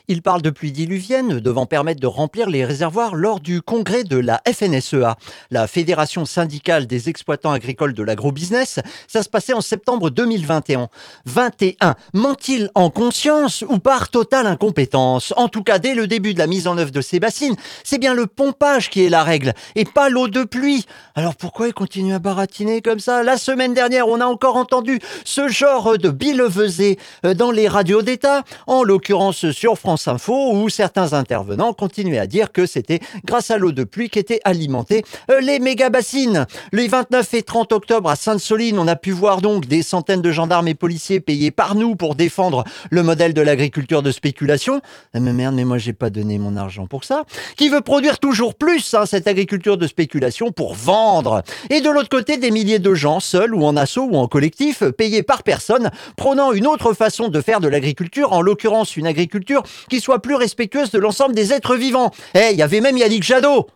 Il 0.09 0.21
parle 0.21 0.41
de 0.41 0.49
pluies 0.49 0.71
diluviennes 0.71 1.41
devant 1.41 1.65
permettre 1.65 1.99
de 1.99 2.07
remplir 2.07 2.49
les 2.49 2.63
réservoirs 2.63 3.13
lors 3.13 3.41
du 3.41 3.61
congrès 3.61 4.05
de 4.05 4.15
la 4.15 4.41
FNSEA, 4.49 5.17
la 5.51 5.67
Fédération 5.67 6.23
syndicale 6.23 6.87
des 6.87 7.09
exploitants 7.09 7.51
agricoles 7.51 7.93
de 7.93 8.03
l'agrobusiness. 8.03 8.79
Ça 9.09 9.21
se 9.21 9.27
passait 9.27 9.51
en 9.51 9.59
septembre 9.59 10.09
2021. 10.09 10.87
21. 11.25 11.95
Ment-il 12.13 12.69
en 12.73 12.89
conscience 12.89 13.65
ou 13.67 13.79
par 13.79 14.07
totale 14.07 14.47
incompétence? 14.47 15.33
En 15.35 15.49
tout 15.49 15.63
cas, 15.63 15.77
dès 15.77 15.93
le 15.93 16.07
début 16.07 16.33
de 16.33 16.39
la 16.39 16.47
mise 16.47 16.67
en 16.67 16.77
œuvre 16.77 16.91
de 16.91 17.01
ces 17.01 17.19
bassines, 17.19 17.57
c'est 17.83 17.97
bien 17.97 18.13
le 18.13 18.27
pompage 18.27 18.89
qui 18.89 19.03
est 19.03 19.09
la 19.09 19.25
règle 19.25 19.53
et 19.75 19.83
pas 19.83 20.07
l'eau 20.07 20.29
de 20.29 20.45
pluie. 20.45 20.85
Alors 21.15 21.35
pourquoi 21.35 21.67
il 21.67 21.73
continue 21.73 22.13
à 22.13 22.19
baratiner 22.19 22.81
comme 22.81 22.99
ça? 22.99 23.23
La 23.23 23.35
semaine 23.35 23.73
dernière, 23.73 24.07
on 24.07 24.21
a 24.21 24.25
encore 24.25 24.55
entendu 24.55 25.01
ce 25.25 25.49
genre 25.49 25.97
de 25.97 26.09
billevesée 26.09 26.97
euh, 27.25 27.33
dans 27.33 27.51
les 27.51 27.67
radios 27.67 28.03
d'État, 28.03 28.43
en 28.67 28.83
l'occurrence 28.83 29.51
sur 29.51 29.77
France 29.77 29.96
Info, 30.05 30.53
où 30.53 30.69
certains 30.69 31.13
intervenants 31.13 31.73
continuaient 31.73 32.19
à 32.19 32.27
dire 32.27 32.51
que 32.51 32.65
c'était 32.65 32.99
grâce 33.25 33.51
à 33.51 33.57
l'eau 33.57 33.71
de 33.71 33.83
pluie 33.83 34.09
qu'étaient 34.09 34.41
alimentées 34.43 35.03
euh, 35.31 35.39
les 35.41 35.59
méga-bassines. 35.59 36.45
Les 36.71 36.87
29 36.87 37.33
et 37.33 37.43
30 37.43 37.73
octobre 37.73 38.09
à 38.09 38.15
Sainte-Soline, 38.15 38.77
on 38.79 38.87
a 38.87 38.95
pu 38.95 39.11
voir 39.11 39.41
donc 39.41 39.65
des 39.65 39.81
centaines 39.81 40.21
de 40.21 40.31
gendarmes 40.31 40.67
et 40.67 40.75
policiers 40.75 41.19
payés 41.19 41.51
par 41.51 41.75
nous 41.75 41.95
pour 41.95 42.15
défendre 42.15 42.63
le 42.89 43.03
modèle 43.03 43.33
de 43.33 43.41
l'agriculture 43.41 44.03
de 44.03 44.11
spéculation. 44.11 44.81
Ah, 45.13 45.19
mais 45.19 45.33
merde, 45.33 45.55
mais 45.55 45.65
moi 45.65 45.77
j'ai 45.77 45.93
pas 45.93 46.09
donné 46.09 46.37
mon 46.37 46.57
argent 46.57 46.87
pour 46.87 47.03
ça. 47.03 47.23
Qui 47.55 47.69
veut 47.69 47.81
produire 47.81 48.19
toujours 48.19 48.55
plus 48.55 48.93
hein, 48.93 49.05
cette 49.05 49.27
agriculture 49.27 49.77
de 49.77 49.87
spéculation 49.87 50.51
pour 50.51 50.73
vendre. 50.73 51.43
Et 51.69 51.81
de 51.81 51.89
l'autre 51.89 52.09
côté, 52.09 52.37
des 52.37 52.51
milliers 52.51 52.79
de 52.79 52.93
gens, 52.93 53.19
seuls 53.19 53.55
ou 53.55 53.63
en 53.63 53.77
assaut 53.77 54.07
ou 54.11 54.17
en 54.17 54.27
collectif, 54.27 54.83
payés 54.83 55.23
par 55.23 55.43
personne, 55.43 55.91
prônant 56.15 56.51
une 56.51 56.67
autre 56.67 56.93
façon 56.93 57.29
de 57.29 57.41
faire 57.41 57.59
de 57.59 57.67
l'agriculture, 57.67 58.33
en 58.33 58.41
l'occurrence 58.41 58.97
une 58.97 59.07
agriculture 59.07 59.63
qui 59.89 59.99
soit 59.99 60.21
plus 60.21 60.35
respectueuse 60.35 60.91
de 60.91 60.99
l'ensemble 60.99 61.33
des 61.35 61.53
êtres 61.53 61.75
vivants. 61.75 62.11
Eh, 62.33 62.49
il 62.51 62.57
y 62.57 62.61
avait 62.61 62.81
même 62.81 62.97
Yannick 62.97 63.23
Jadot 63.23 63.67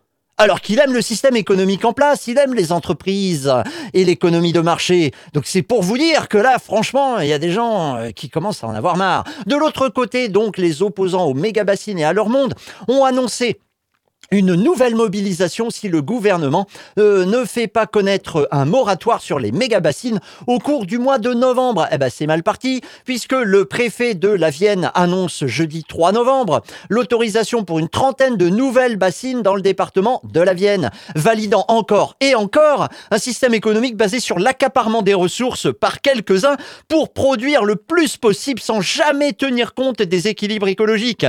alors 0.41 0.62
qu'il 0.62 0.80
aime 0.80 0.94
le 0.94 1.01
système 1.03 1.36
économique 1.36 1.86
en 1.86 1.94
place, 1.94 2.25
il 2.25 2.38
aime 2.39 2.56
les 2.56 2.72
entreprises 2.72 3.53
et 3.94 4.03
l'économie 4.03 4.53
de 4.53 4.60
marché. 4.60 5.12
Donc 5.34 5.44
c'est 5.46 5.62
pour 5.62 5.84
vous 5.84 6.00
dire 6.00 6.30
que 6.30 6.38
là, 6.39 6.58
franchement, 6.58 7.20
il 7.20 7.27
y 7.27 7.34
a 7.34 7.38
des 7.38 7.51
gens 7.51 7.98
euh, 7.98 8.10
qui 8.10 8.30
commencent 8.30 8.63
à 8.63 8.68
en 8.68 8.74
avoir 8.74 8.98
marre. 8.98 9.24
De 9.46 9.56
l'autre 9.56 9.89
côté, 9.89 10.30
donc, 10.30 10.58
les 10.58 10.82
opposants 10.82 11.25
aux 11.25 11.36
méga-bassines 11.36 12.00
et 12.00 12.06
à 12.06 12.13
leur 12.13 12.30
monde 12.30 12.56
ont 12.88 13.06
annoncé 13.06 13.60
une 14.32 14.56
nouvelle 14.56 14.96
mobilisation 14.96 15.70
si 15.70 15.90
le 15.90 16.02
gouvernement 16.02 16.66
euh, 16.98 17.26
ne 17.26 17.44
fait 17.44 17.68
pas 17.68 17.86
connaître 17.86 18.48
un 18.52 18.64
moratoire 18.64 19.22
sur 19.22 19.40
les 19.40 19.52
méga-bassines 19.52 20.22
au 20.48 20.58
cours 20.58 20.86
du 20.86 20.98
mois 20.98 21.20
de 21.20 21.34
novembre. 21.34 21.88
Eh 21.92 21.98
ben, 21.98 22.10
c'est 22.10 22.28
mal 22.28 22.42
parti, 22.42 22.82
puisque 23.04 23.34
le 23.34 23.66
préfet 23.66 24.16
de 24.16 24.30
la 24.30 24.50
Vienne 24.50 24.90
annonce 24.96 25.46
jeudi 25.46 25.84
3 25.84 26.14
novembre 26.14 26.62
l'autorisation 26.90 27.66
pour 27.66 27.80
une 27.80 27.90
trentaine 27.90 28.38
de 28.38 28.48
nouvelles 28.48 28.96
bassines 28.96 29.42
dans 29.42 29.56
le 29.56 29.62
département 29.62 30.22
de 30.24 30.40
la 30.40 30.54
Vienne, 30.54 30.92
validant 31.16 31.66
encore 31.68 32.16
et 32.22 32.34
encore 32.34 32.88
un 33.12 33.18
système 33.18 33.54
économique 33.54 33.98
basé 33.98 34.22
sur 34.22 34.40
l'accaparement 34.40 35.02
des 35.02 35.14
ressources 35.14 35.68
par 35.78 36.00
quelques-uns 36.00 36.56
pour 36.88 37.12
produire 37.12 37.66
le 37.66 37.76
plus 37.76 38.16
possible 38.16 38.62
sans 38.62 38.80
jamais 38.80 39.34
tenir 39.34 39.74
compte 39.74 40.02
des 40.02 40.30
équilibres 40.30 40.70
écologiques. 40.70 41.26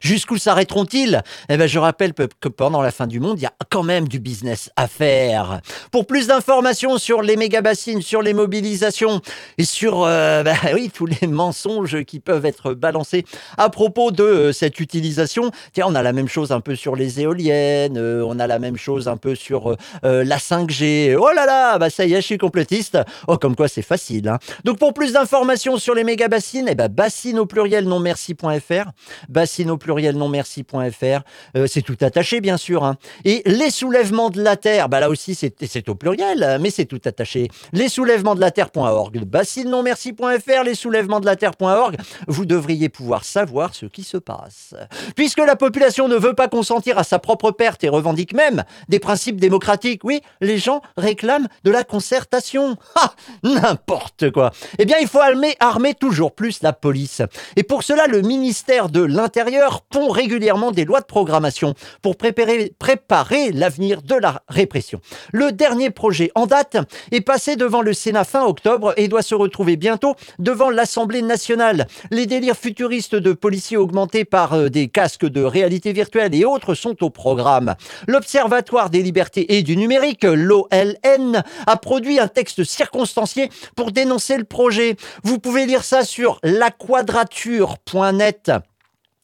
Jusqu'où 0.00 0.36
s'arrêteront-ils? 0.36 1.22
Eh 1.48 1.56
ben, 1.56 1.66
je 1.66 1.78
rappelle 1.78 2.12
que 2.12 2.48
pendant 2.48 2.82
la 2.82 2.90
fin 2.90 3.06
du 3.06 3.20
monde, 3.20 3.38
il 3.38 3.42
y 3.42 3.46
a 3.46 3.52
quand 3.70 3.82
même 3.82 4.08
du 4.08 4.18
business 4.18 4.70
à 4.76 4.88
faire. 4.88 5.60
Pour 5.90 6.06
plus 6.06 6.26
d'informations 6.26 6.98
sur 6.98 7.22
les 7.22 7.36
méga-bassines, 7.36 8.02
sur 8.02 8.22
les 8.22 8.34
mobilisations 8.34 9.20
et 9.58 9.64
sur 9.64 10.04
euh, 10.04 10.42
bah 10.44 10.54
oui, 10.74 10.90
tous 10.92 11.06
les 11.06 11.26
mensonges 11.26 12.04
qui 12.04 12.20
peuvent 12.20 12.46
être 12.46 12.74
balancés 12.74 13.24
à 13.58 13.70
propos 13.70 14.10
de 14.10 14.22
euh, 14.22 14.52
cette 14.52 14.80
utilisation, 14.80 15.50
tiens, 15.72 15.86
on 15.88 15.94
a 15.94 16.02
la 16.02 16.12
même 16.12 16.28
chose 16.28 16.52
un 16.52 16.60
peu 16.60 16.76
sur 16.76 16.96
les 16.96 17.20
éoliennes, 17.20 17.96
euh, 17.96 18.24
on 18.26 18.38
a 18.38 18.46
la 18.46 18.58
même 18.58 18.76
chose 18.76 19.08
un 19.08 19.16
peu 19.16 19.34
sur 19.34 19.76
la 20.02 20.38
5G. 20.38 21.16
Oh 21.18 21.30
là 21.34 21.46
là, 21.46 21.78
bah 21.78 21.90
ça 21.90 22.04
y 22.04 22.12
est, 22.12 22.20
je 22.20 22.26
suis 22.26 22.38
complétiste. 22.38 22.98
Oh, 23.28 23.36
comme 23.36 23.56
quoi 23.56 23.68
c'est 23.68 23.82
facile. 23.82 24.28
Hein. 24.28 24.38
Donc 24.64 24.78
pour 24.78 24.94
plus 24.94 25.12
d'informations 25.12 25.76
sur 25.76 25.94
les 25.94 26.04
méga-bassines, 26.04 26.66
eh 26.68 26.74
ben, 26.74 26.88
bassine 26.88 27.38
au 27.38 27.46
pluriel 27.46 27.84
non 27.84 28.00
merci.fr, 28.00 28.90
bassine 29.28 29.70
au 29.72 29.78
pluriel 29.78 30.16
non 30.16 30.28
merci.fr. 30.28 31.20
Euh, 31.56 31.66
c'est 31.66 31.82
tout 31.82 31.96
attaché, 32.00 32.40
bien 32.40 32.56
sûr. 32.56 32.84
Hein. 32.84 32.96
Et 33.24 33.42
les 33.46 33.70
soulèvements 33.70 34.30
de 34.30 34.42
la 34.42 34.56
Terre, 34.56 34.88
bah 34.88 35.00
là 35.00 35.10
aussi, 35.10 35.34
c'est 35.34 35.88
au 35.88 35.94
pluriel, 35.94 36.58
mais 36.60 36.70
c'est 36.70 36.84
tout 36.84 37.00
attaché. 37.04 37.48
Les 37.72 37.88
soulèvements 37.88 38.34
de 38.34 38.40
la 38.40 38.50
Terre.org, 38.50 39.24
bassine 39.24 39.70
non 39.70 39.82
merci.fr, 39.82 40.62
les 40.64 40.74
soulèvements 40.74 41.20
de 41.20 41.26
la 41.26 41.36
Terre.org. 41.36 41.96
Vous 42.28 42.46
devriez 42.46 42.88
pouvoir 42.88 43.24
savoir 43.24 43.74
ce 43.74 43.86
qui 43.86 44.04
se 44.04 44.16
passe. 44.16 44.74
Puisque 45.16 45.38
la 45.38 45.56
population 45.56 46.08
ne 46.08 46.16
veut 46.16 46.34
pas 46.34 46.48
consentir 46.48 46.98
à 46.98 47.04
sa 47.04 47.18
propre 47.18 47.50
perte 47.50 47.84
et 47.84 47.88
revendique 47.88 48.34
même 48.34 48.64
des 48.88 48.98
principes 48.98 49.40
démocratiques, 49.40 50.04
oui, 50.04 50.20
les 50.40 50.58
gens 50.58 50.82
réclament 50.96 51.48
de 51.64 51.70
la 51.70 51.84
concertation. 51.84 52.76
Ah, 52.94 53.14
n'importe 53.42 54.30
quoi. 54.30 54.52
Eh 54.78 54.84
bien, 54.84 54.96
il 55.00 55.08
faut 55.08 55.20
armer 55.20 55.94
toujours 55.94 56.34
plus 56.34 56.62
la 56.62 56.72
police. 56.72 57.22
Et 57.56 57.62
pour 57.62 57.82
cela, 57.82 58.06
le 58.06 58.22
ministère 58.22 58.88
de 58.88 59.00
l'Intérieur 59.00 59.61
pond 59.88 60.08
régulièrement 60.08 60.72
des 60.72 60.84
lois 60.84 61.00
de 61.00 61.06
programmation 61.06 61.74
pour 62.00 62.16
préparer, 62.16 62.74
préparer 62.78 63.52
l'avenir 63.52 64.02
de 64.02 64.14
la 64.14 64.42
répression. 64.48 65.00
Le 65.32 65.52
dernier 65.52 65.90
projet 65.90 66.30
en 66.34 66.46
date 66.46 66.76
est 67.10 67.20
passé 67.20 67.56
devant 67.56 67.82
le 67.82 67.92
Sénat 67.92 68.24
fin 68.24 68.44
octobre 68.44 68.94
et 68.96 69.08
doit 69.08 69.22
se 69.22 69.34
retrouver 69.34 69.76
bientôt 69.76 70.14
devant 70.38 70.70
l'Assemblée 70.70 71.22
nationale. 71.22 71.86
Les 72.10 72.26
délires 72.26 72.56
futuristes 72.56 73.14
de 73.14 73.32
policiers 73.32 73.76
augmentés 73.76 74.24
par 74.24 74.54
euh, 74.54 74.68
des 74.68 74.88
casques 74.88 75.26
de 75.26 75.42
réalité 75.42 75.92
virtuelle 75.92 76.34
et 76.34 76.44
autres 76.44 76.74
sont 76.74 77.04
au 77.04 77.10
programme. 77.10 77.74
L'Observatoire 78.06 78.90
des 78.90 79.02
libertés 79.02 79.56
et 79.56 79.62
du 79.62 79.76
numérique, 79.76 80.24
l'OLN, 80.24 81.42
a 81.66 81.76
produit 81.76 82.18
un 82.18 82.28
texte 82.28 82.64
circonstancié 82.64 83.50
pour 83.76 83.92
dénoncer 83.92 84.36
le 84.36 84.44
projet. 84.44 84.96
Vous 85.22 85.38
pouvez 85.38 85.66
lire 85.66 85.84
ça 85.84 86.04
sur 86.04 86.38
laquadrature.net 86.42 88.50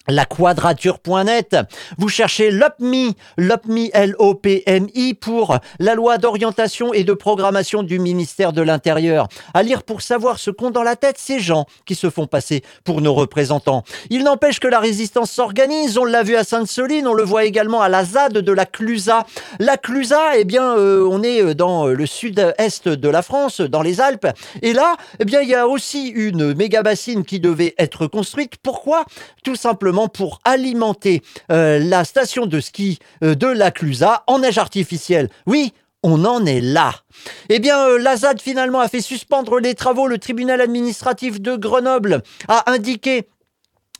laquadrature.net. 0.08 1.56
Vous 1.98 2.08
cherchez 2.08 2.50
LOPMI, 2.50 3.14
LOPMI, 3.36 3.90
L-O-P-M-I 3.92 5.14
pour 5.14 5.58
la 5.78 5.94
loi 5.94 6.18
d'orientation 6.18 6.92
et 6.92 7.04
de 7.04 7.12
programmation 7.12 7.82
du 7.82 7.98
ministère 7.98 8.52
de 8.52 8.62
l'Intérieur. 8.62 9.28
À 9.54 9.62
lire 9.62 9.82
pour 9.82 10.02
savoir 10.02 10.38
ce 10.38 10.50
qu'ont 10.50 10.70
dans 10.70 10.82
la 10.82 10.96
tête 10.96 11.18
ces 11.18 11.40
gens 11.40 11.66
qui 11.86 11.94
se 11.94 12.10
font 12.10 12.26
passer 12.26 12.62
pour 12.84 13.00
nos 13.00 13.14
représentants. 13.14 13.84
Il 14.10 14.24
n'empêche 14.24 14.60
que 14.60 14.68
la 14.68 14.80
résistance 14.80 15.30
s'organise. 15.30 15.98
On 15.98 16.04
l'a 16.04 16.22
vu 16.22 16.36
à 16.36 16.44
Sainte-Soline, 16.44 17.06
on 17.06 17.14
le 17.14 17.22
voit 17.24 17.44
également 17.44 17.82
à 17.82 17.88
la 17.88 18.04
ZAD 18.04 18.38
de 18.38 18.52
la 18.52 18.66
Clusa. 18.66 19.26
La 19.58 19.76
Clusa, 19.76 20.36
eh 20.36 20.44
bien, 20.44 20.76
euh, 20.76 21.06
on 21.10 21.22
est 21.22 21.54
dans 21.54 21.86
le 21.86 22.06
sud-est 22.06 22.88
de 22.88 23.08
la 23.08 23.22
France, 23.22 23.60
dans 23.60 23.82
les 23.82 24.00
Alpes. 24.00 24.28
Et 24.62 24.72
là, 24.72 24.96
eh 25.18 25.24
bien, 25.24 25.40
il 25.40 25.48
y 25.48 25.54
a 25.54 25.66
aussi 25.66 26.08
une 26.08 26.54
méga 26.54 26.82
bassine 26.82 27.24
qui 27.24 27.40
devait 27.40 27.74
être 27.78 28.06
construite. 28.06 28.54
Pourquoi? 28.62 29.04
Tout 29.44 29.56
simplement 29.56 29.97
pour 30.06 30.40
alimenter 30.44 31.22
euh, 31.50 31.80
la 31.80 32.04
station 32.04 32.46
de 32.46 32.60
ski 32.60 33.00
euh, 33.24 33.34
de 33.34 33.48
la 33.48 33.72
Clusa 33.72 34.22
en 34.28 34.38
neige 34.38 34.58
artificielle. 34.58 35.28
Oui, 35.46 35.72
on 36.04 36.24
en 36.24 36.46
est 36.46 36.60
là. 36.60 36.94
Eh 37.48 37.58
bien, 37.58 37.80
euh, 37.88 37.98
l'AZAD 37.98 38.40
finalement 38.40 38.80
a 38.80 38.88
fait 38.88 39.00
suspendre 39.00 39.58
les 39.58 39.74
travaux. 39.74 40.06
Le 40.06 40.18
tribunal 40.18 40.60
administratif 40.60 41.40
de 41.40 41.56
Grenoble 41.56 42.22
a 42.46 42.70
indiqué 42.70 43.26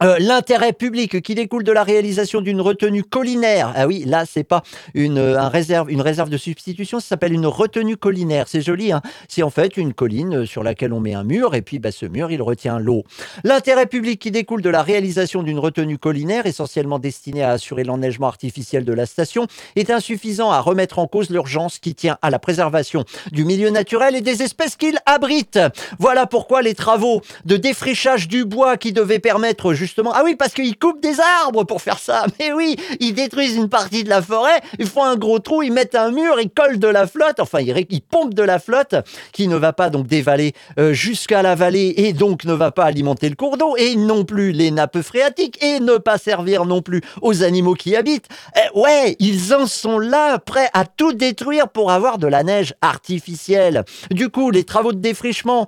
euh, 0.03 0.17
l'intérêt 0.21 0.73
public 0.73 1.21
qui 1.23 1.35
découle 1.35 1.65
de 1.65 1.73
la 1.73 1.83
réalisation 1.83 2.41
d'une 2.41 2.61
retenue 2.61 3.03
collinaire. 3.03 3.73
Ah 3.75 3.89
oui, 3.89 4.05
là 4.07 4.25
c'est 4.27 4.45
pas 4.45 4.63
une 4.95 5.19
euh, 5.19 5.41
un 5.41 5.49
réserve 5.49 5.91
une 5.91 6.01
réserve 6.01 6.31
de 6.31 6.37
substitution, 6.37 7.01
ça 7.01 7.09
s'appelle 7.09 7.33
une 7.33 7.47
retenue 7.47 7.97
collinaire. 7.97 8.47
C'est 8.47 8.61
joli, 8.61 8.93
hein 8.93 9.03
C'est 9.29 9.43
en 9.43 9.51
fait 9.51 9.77
une 9.77 9.95
colline 9.95 10.43
euh, 10.43 10.47
sur 10.47 10.63
laquelle 10.63 10.93
on 10.93 11.01
met 11.01 11.15
un 11.15 11.25
mur 11.25 11.57
et 11.57 11.63
puis 11.63 11.81
bah, 11.81 11.91
ce 11.91 12.07
mur 12.07 12.31
il 12.31 12.43
retient 12.43 12.79
l'eau. 12.79 13.03
L'intérêt 13.43 13.87
public 13.87 14.21
qui 14.21 14.31
découle 14.31 14.63
de 14.63 14.71
la 14.71 14.83
réalisation 14.83 15.43
d'une 15.43 15.59
retenue 15.59 15.99
collinaire, 15.99 16.47
essentiellement 16.47 17.01
destinée 17.01 17.43
à 17.43 17.51
assurer 17.51 17.83
l'enneigement 17.83 18.29
artificiel 18.29 18.85
de 18.85 18.93
la 18.93 19.05
station, 19.05 19.49
est 19.75 19.91
insuffisant 19.91 20.53
à 20.53 20.61
remettre 20.61 21.01
en 21.01 21.09
cause 21.09 21.31
l'urgence 21.31 21.81
qui 21.81 21.97
tient 21.97 22.19
à 22.23 22.31
la 22.31 22.39
préservation 22.39 23.05
du 23.33 23.45
milieu 23.45 23.71
naturel 23.71 24.15
et 24.15 24.21
des 24.21 24.43
espèces 24.43 24.77
qu'il 24.77 24.99
abrite. 25.07 25.59
Voilà 25.99 26.27
pourquoi 26.27 26.63
les 26.63 26.75
travaux 26.75 27.21
de 27.47 27.57
défrichage 27.57 28.29
du 28.29 28.45
bois 28.45 28.77
qui 28.77 28.93
devaient 28.93 29.19
permettre 29.19 29.75
ah 30.15 30.23
oui, 30.25 30.37
parce 30.37 30.55
qu'ils 30.55 30.79
coupent 30.79 31.01
des 31.01 31.21
arbres 31.45 31.65
pour 31.65 31.83
faire 31.83 31.99
ça. 31.99 32.27
Mais 32.39 32.53
oui, 32.53 32.77
ils 33.01 33.15
détruisent 33.15 33.57
une 33.57 33.69
partie 33.69 34.05
de 34.05 34.09
la 34.09 34.23
forêt, 34.23 34.61
ils 34.79 34.87
font 34.87 35.05
un 35.05 35.17
gros 35.17 35.39
trou, 35.39 35.63
ils 35.63 35.73
mettent 35.73 35.95
un 35.95 36.11
mur, 36.11 36.41
ils 36.41 36.51
collent 36.51 36.79
de 36.79 36.89
la 36.89 37.07
flotte, 37.07 37.41
enfin 37.41 37.61
ils, 37.61 38.03
pompent 38.03 38.35
de 38.35 38.43
la 38.43 38.59
flotte 38.59 38.95
qui 39.33 39.49
ne 39.49 39.57
va 39.57 39.73
pas 39.73 39.91
donc 39.91 40.07
dévaler 40.07 40.55
euh, 40.79 40.93
jusqu'à 40.93 41.43
la 41.43 41.55
vallée 41.55 41.95
et 41.97 42.13
donc 42.13 42.45
ne 42.45 42.53
va 42.53 42.71
pas 42.71 42.85
alimenter 42.85 43.29
le 43.29 43.37
cours 43.37 43.57
d'eau 43.57 43.77
et 43.77 43.97
non 43.97 44.25
plus 44.25 44.53
les 44.53 44.71
nappes 44.71 45.03
phréatiques 45.03 45.63
et 45.63 45.81
ne 45.81 45.97
pas 45.97 46.19
servir 46.19 46.65
non 46.65 46.83
plus 46.83 47.03
aux 47.23 47.43
animaux 47.43 47.75
qui 47.75 47.91
y 47.91 47.97
habitent. 47.97 48.29
Eh 48.57 48.79
ouais, 48.79 49.17
ils 49.19 49.55
en 49.55 49.67
sont 49.67 49.99
là, 49.99 50.39
prêts 50.39 50.71
à 50.73 50.85
tout 50.85 51.13
détruire 51.13 51.69
pour 51.69 51.91
avoir 51.91 52.19
de 52.19 52.27
la 52.27 52.43
neige 52.43 52.75
artificielle. 52.81 53.85
Du 54.11 54.29
coup, 54.29 54.51
les 54.51 54.65
travaux 54.65 54.93
de 54.93 55.01
défrichement 55.01 55.67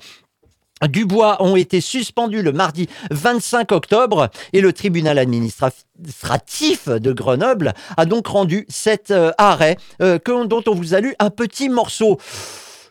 Dubois 0.89 1.43
ont 1.43 1.57
été 1.57 1.81
suspendus 1.81 2.43
le 2.43 2.53
mardi 2.53 2.89
25 3.11 3.73
octobre 3.73 4.31
et 4.53 4.61
le 4.61 4.73
tribunal 4.73 5.19
administratif 5.19 6.89
de 6.89 7.13
Grenoble 7.13 7.75
a 7.97 8.07
donc 8.07 8.27
rendu 8.29 8.67
cet 8.69 9.11
euh, 9.11 9.33
arrêt 9.39 9.77
euh, 10.01 10.19
dont 10.27 10.63
on 10.67 10.75
vous 10.75 10.95
a 10.95 11.01
lu 11.01 11.15
un 11.19 11.31
petit 11.31 11.69
morceau. 11.69 12.19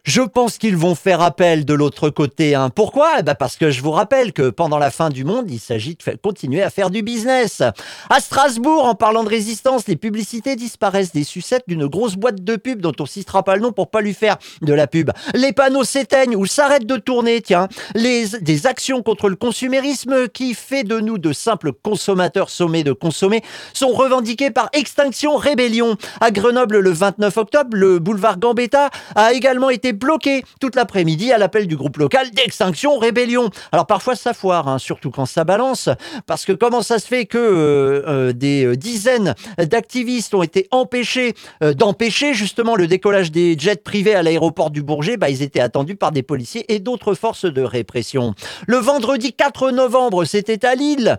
Je 0.03 0.21
pense 0.21 0.57
qu'ils 0.57 0.77
vont 0.77 0.95
faire 0.95 1.21
appel 1.21 1.65
de 1.65 1.73
l'autre 1.73 2.09
côté. 2.09 2.55
Hein. 2.55 2.69
Pourquoi? 2.69 3.15
Eh 3.19 3.23
ben 3.23 3.35
Parce 3.35 3.57
que 3.57 3.69
je 3.69 3.81
vous 3.81 3.91
rappelle 3.91 4.33
que 4.33 4.49
pendant 4.49 4.77
la 4.77 4.91
fin 4.91 5.09
du 5.09 5.23
monde, 5.23 5.49
il 5.49 5.59
s'agit 5.59 5.95
de 5.95 6.15
continuer 6.21 6.61
à 6.61 6.69
faire 6.69 6.89
du 6.89 7.03
business. 7.03 7.61
À 8.09 8.19
Strasbourg, 8.19 8.85
en 8.85 8.95
parlant 8.95 9.23
de 9.23 9.29
résistance, 9.29 9.87
les 9.87 9.95
publicités 9.95 10.55
disparaissent 10.55 11.11
des 11.11 11.23
sucettes 11.23 11.63
d'une 11.67 11.87
grosse 11.87 12.15
boîte 12.15 12.43
de 12.43 12.55
pub 12.55 12.81
dont 12.81 12.93
on 12.99 13.05
citera 13.05 13.43
pas 13.43 13.55
le 13.55 13.61
nom 13.61 13.71
pour 13.71 13.89
pas 13.89 14.01
lui 14.01 14.13
faire 14.13 14.37
de 14.61 14.73
la 14.73 14.87
pub. 14.87 15.11
Les 15.33 15.53
panneaux 15.53 15.83
s'éteignent 15.83 16.35
ou 16.35 16.45
s'arrêtent 16.45 16.87
de 16.87 16.97
tourner, 16.97 17.41
tiens. 17.41 17.67
Les, 17.95 18.27
des 18.41 18.67
actions 18.67 19.03
contre 19.03 19.29
le 19.29 19.35
consumérisme 19.35 20.27
qui 20.29 20.53
fait 20.53 20.83
de 20.83 20.99
nous 20.99 21.17
de 21.17 21.33
simples 21.33 21.73
consommateurs 21.73 22.49
sommés 22.49 22.83
de 22.83 22.93
consommer 22.93 23.43
sont 23.73 23.89
revendiquées 23.89 24.51
par 24.51 24.69
Extinction 24.73 25.35
Rébellion. 25.35 25.97
À 26.21 26.31
Grenoble, 26.31 26.79
le 26.79 26.91
29 26.91 27.37
octobre, 27.37 27.69
le 27.73 27.99
boulevard 27.99 28.39
Gambetta 28.39 28.89
a 29.15 29.33
également 29.33 29.69
été 29.69 29.88
bloqué 29.93 30.43
toute 30.59 30.75
l'après-midi 30.75 31.31
à 31.31 31.37
l'appel 31.37 31.67
du 31.67 31.75
groupe 31.75 31.97
local 31.97 32.31
d'Extinction 32.31 32.97
Rébellion. 32.97 33.49
Alors 33.71 33.85
parfois 33.85 34.15
ça 34.15 34.33
foire, 34.33 34.67
hein, 34.67 34.79
surtout 34.79 35.11
quand 35.11 35.25
ça 35.25 35.43
balance, 35.43 35.89
parce 36.25 36.45
que 36.45 36.51
comment 36.51 36.81
ça 36.81 36.99
se 36.99 37.07
fait 37.07 37.25
que 37.25 37.37
euh, 37.37 38.03
euh, 38.07 38.33
des 38.33 38.65
euh, 38.65 38.75
dizaines 38.75 39.35
d'activistes 39.57 40.33
ont 40.33 40.43
été 40.43 40.67
empêchés 40.71 41.33
d'empêcher 41.61 42.33
justement 42.33 42.75
le 42.75 42.87
décollage 42.87 43.31
des 43.31 43.57
jets 43.57 43.75
privés 43.77 44.15
à 44.15 44.23
l'aéroport 44.23 44.71
du 44.71 44.83
Bourget? 44.83 45.17
Bah, 45.17 45.29
Ils 45.29 45.41
étaient 45.41 45.59
attendus 45.59 45.95
par 45.95 46.11
des 46.11 46.23
policiers 46.23 46.71
et 46.73 46.79
d'autres 46.79 47.13
forces 47.13 47.45
de 47.45 47.61
répression. 47.61 48.33
Le 48.67 48.77
vendredi 48.77 49.33
4 49.33 49.71
novembre, 49.71 50.25
c'était 50.25 50.65
à 50.65 50.75
Lille 50.75 51.17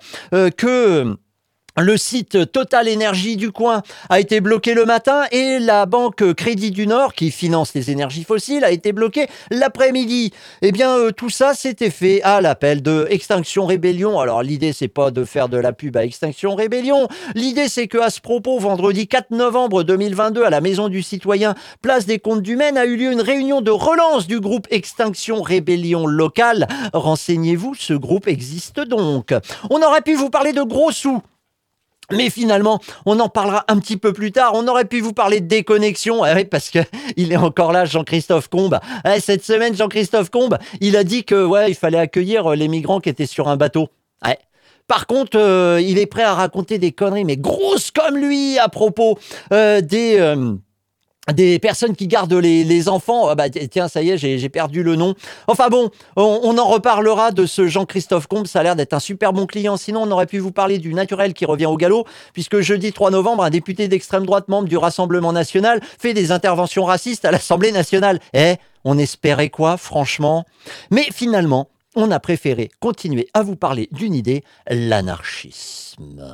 que... 0.56 1.16
Le 1.76 1.96
site 1.96 2.50
Total 2.50 2.88
Énergie 2.88 3.36
du 3.36 3.52
coin 3.52 3.82
a 4.08 4.18
été 4.18 4.40
bloqué 4.40 4.74
le 4.74 4.84
matin 4.84 5.24
et 5.30 5.58
la 5.60 5.86
banque 5.86 6.34
Crédit 6.34 6.72
du 6.72 6.86
Nord, 6.86 7.14
qui 7.14 7.30
finance 7.30 7.74
les 7.74 7.90
énergies 7.90 8.24
fossiles, 8.24 8.64
a 8.64 8.72
été 8.72 8.92
bloquée 8.92 9.28
l'après-midi. 9.50 10.32
Eh 10.62 10.72
bien, 10.72 10.96
euh, 10.96 11.12
tout 11.12 11.30
ça 11.30 11.54
s'était 11.54 11.90
fait 11.90 12.22
à 12.22 12.40
l'appel 12.40 12.82
de 12.82 13.06
Extinction 13.10 13.66
Rébellion. 13.66 14.18
Alors, 14.18 14.42
l'idée, 14.42 14.72
c'est 14.72 14.88
pas 14.88 15.10
de 15.10 15.24
faire 15.24 15.48
de 15.48 15.58
la 15.58 15.72
pub 15.72 15.96
à 15.96 16.04
Extinction 16.04 16.54
Rébellion. 16.56 17.08
L'idée, 17.34 17.68
c'est 17.68 17.86
que 17.86 17.98
à 17.98 18.10
ce 18.10 18.20
propos, 18.20 18.58
vendredi 18.58 19.06
4 19.06 19.30
novembre 19.30 19.84
2022, 19.84 20.42
à 20.44 20.50
la 20.50 20.60
Maison 20.60 20.88
du 20.88 21.02
Citoyen, 21.02 21.54
place 21.82 22.04
des 22.04 22.18
Comptes 22.18 22.42
du 22.42 22.56
Maine, 22.56 22.78
a 22.78 22.84
eu 22.84 22.96
lieu 22.96 23.12
une 23.12 23.22
réunion 23.22 23.60
de 23.60 23.70
relance 23.70 24.26
du 24.26 24.40
groupe 24.40 24.66
Extinction 24.70 25.40
Rébellion 25.40 26.06
local. 26.06 26.66
Renseignez-vous, 26.92 27.74
ce 27.74 27.94
groupe 27.94 28.26
existe 28.26 28.80
donc. 28.80 29.32
On 29.70 29.80
aurait 29.82 30.02
pu 30.02 30.14
vous 30.14 30.30
parler 30.30 30.52
de 30.52 30.62
gros 30.62 30.90
sous 30.90 31.22
mais 32.12 32.30
finalement, 32.30 32.80
on 33.06 33.18
en 33.20 33.28
parlera 33.28 33.64
un 33.68 33.78
petit 33.78 33.96
peu 33.96 34.12
plus 34.12 34.32
tard. 34.32 34.52
On 34.54 34.66
aurait 34.68 34.84
pu 34.84 35.00
vous 35.00 35.12
parler 35.12 35.40
de 35.40 35.46
déconnexion, 35.46 36.24
eh 36.24 36.44
parce 36.44 36.70
que 36.70 36.78
il 37.16 37.32
est 37.32 37.36
encore 37.36 37.72
là, 37.72 37.84
Jean-Christophe 37.84 38.48
Combe. 38.48 38.78
Eh, 39.04 39.20
cette 39.20 39.44
semaine, 39.44 39.74
Jean-Christophe 39.74 40.30
Combe, 40.30 40.58
il 40.80 40.96
a 40.96 41.04
dit 41.04 41.24
que 41.24 41.44
ouais, 41.44 41.70
il 41.70 41.74
fallait 41.74 41.98
accueillir 41.98 42.52
euh, 42.52 42.54
les 42.54 42.68
migrants 42.68 43.00
qui 43.00 43.08
étaient 43.08 43.26
sur 43.26 43.48
un 43.48 43.56
bateau. 43.56 43.88
Par 44.90 45.06
contre, 45.06 45.38
euh, 45.38 45.80
il 45.80 46.00
est 46.00 46.06
prêt 46.06 46.24
à 46.24 46.34
raconter 46.34 46.78
des 46.78 46.90
conneries, 46.90 47.24
mais 47.24 47.36
grosses 47.36 47.92
comme 47.92 48.16
lui, 48.16 48.58
à 48.58 48.68
propos 48.68 49.20
euh, 49.52 49.80
des 49.80 50.18
des 51.32 51.58
personnes 51.58 51.94
qui 51.94 52.06
gardent 52.06 52.32
les, 52.32 52.88
enfants. 52.88 53.28
Ah 53.28 53.34
bah, 53.34 53.50
tiens, 53.50 53.88
ça 53.88 54.02
y 54.02 54.10
est, 54.10 54.18
j'ai 54.18 54.48
perdu 54.48 54.82
le 54.82 54.96
nom. 54.96 55.14
Enfin 55.46 55.68
bon, 55.68 55.90
on, 56.16 56.56
en 56.58 56.64
reparlera 56.66 57.30
de 57.30 57.46
ce 57.46 57.66
Jean-Christophe 57.66 58.26
Combe. 58.26 58.46
Ça 58.46 58.60
a 58.60 58.62
l'air 58.62 58.76
d'être 58.76 58.94
un 58.94 59.00
super 59.00 59.32
bon 59.32 59.46
client. 59.46 59.76
Sinon, 59.76 60.02
on 60.02 60.10
aurait 60.10 60.26
pu 60.26 60.38
vous 60.38 60.52
parler 60.52 60.78
du 60.78 60.94
naturel 60.94 61.34
qui 61.34 61.44
revient 61.44 61.66
au 61.66 61.76
galop, 61.76 62.06
puisque 62.32 62.60
jeudi 62.60 62.92
3 62.92 63.10
novembre, 63.10 63.44
un 63.44 63.50
député 63.50 63.88
d'extrême 63.88 64.24
droite, 64.24 64.48
membre 64.48 64.68
du 64.68 64.76
Rassemblement 64.76 65.32
national, 65.32 65.80
fait 65.98 66.14
des 66.14 66.32
interventions 66.32 66.84
racistes 66.84 67.24
à 67.24 67.30
l'Assemblée 67.30 67.72
nationale. 67.72 68.18
Eh, 68.32 68.54
on 68.84 68.98
espérait 68.98 69.50
quoi, 69.50 69.76
franchement? 69.76 70.44
Mais 70.90 71.06
finalement, 71.12 71.68
on 71.96 72.10
a 72.10 72.20
préféré 72.20 72.70
continuer 72.80 73.28
à 73.34 73.42
vous 73.42 73.56
parler 73.56 73.88
d'une 73.92 74.14
idée, 74.14 74.42
l'anarchisme. 74.68 76.24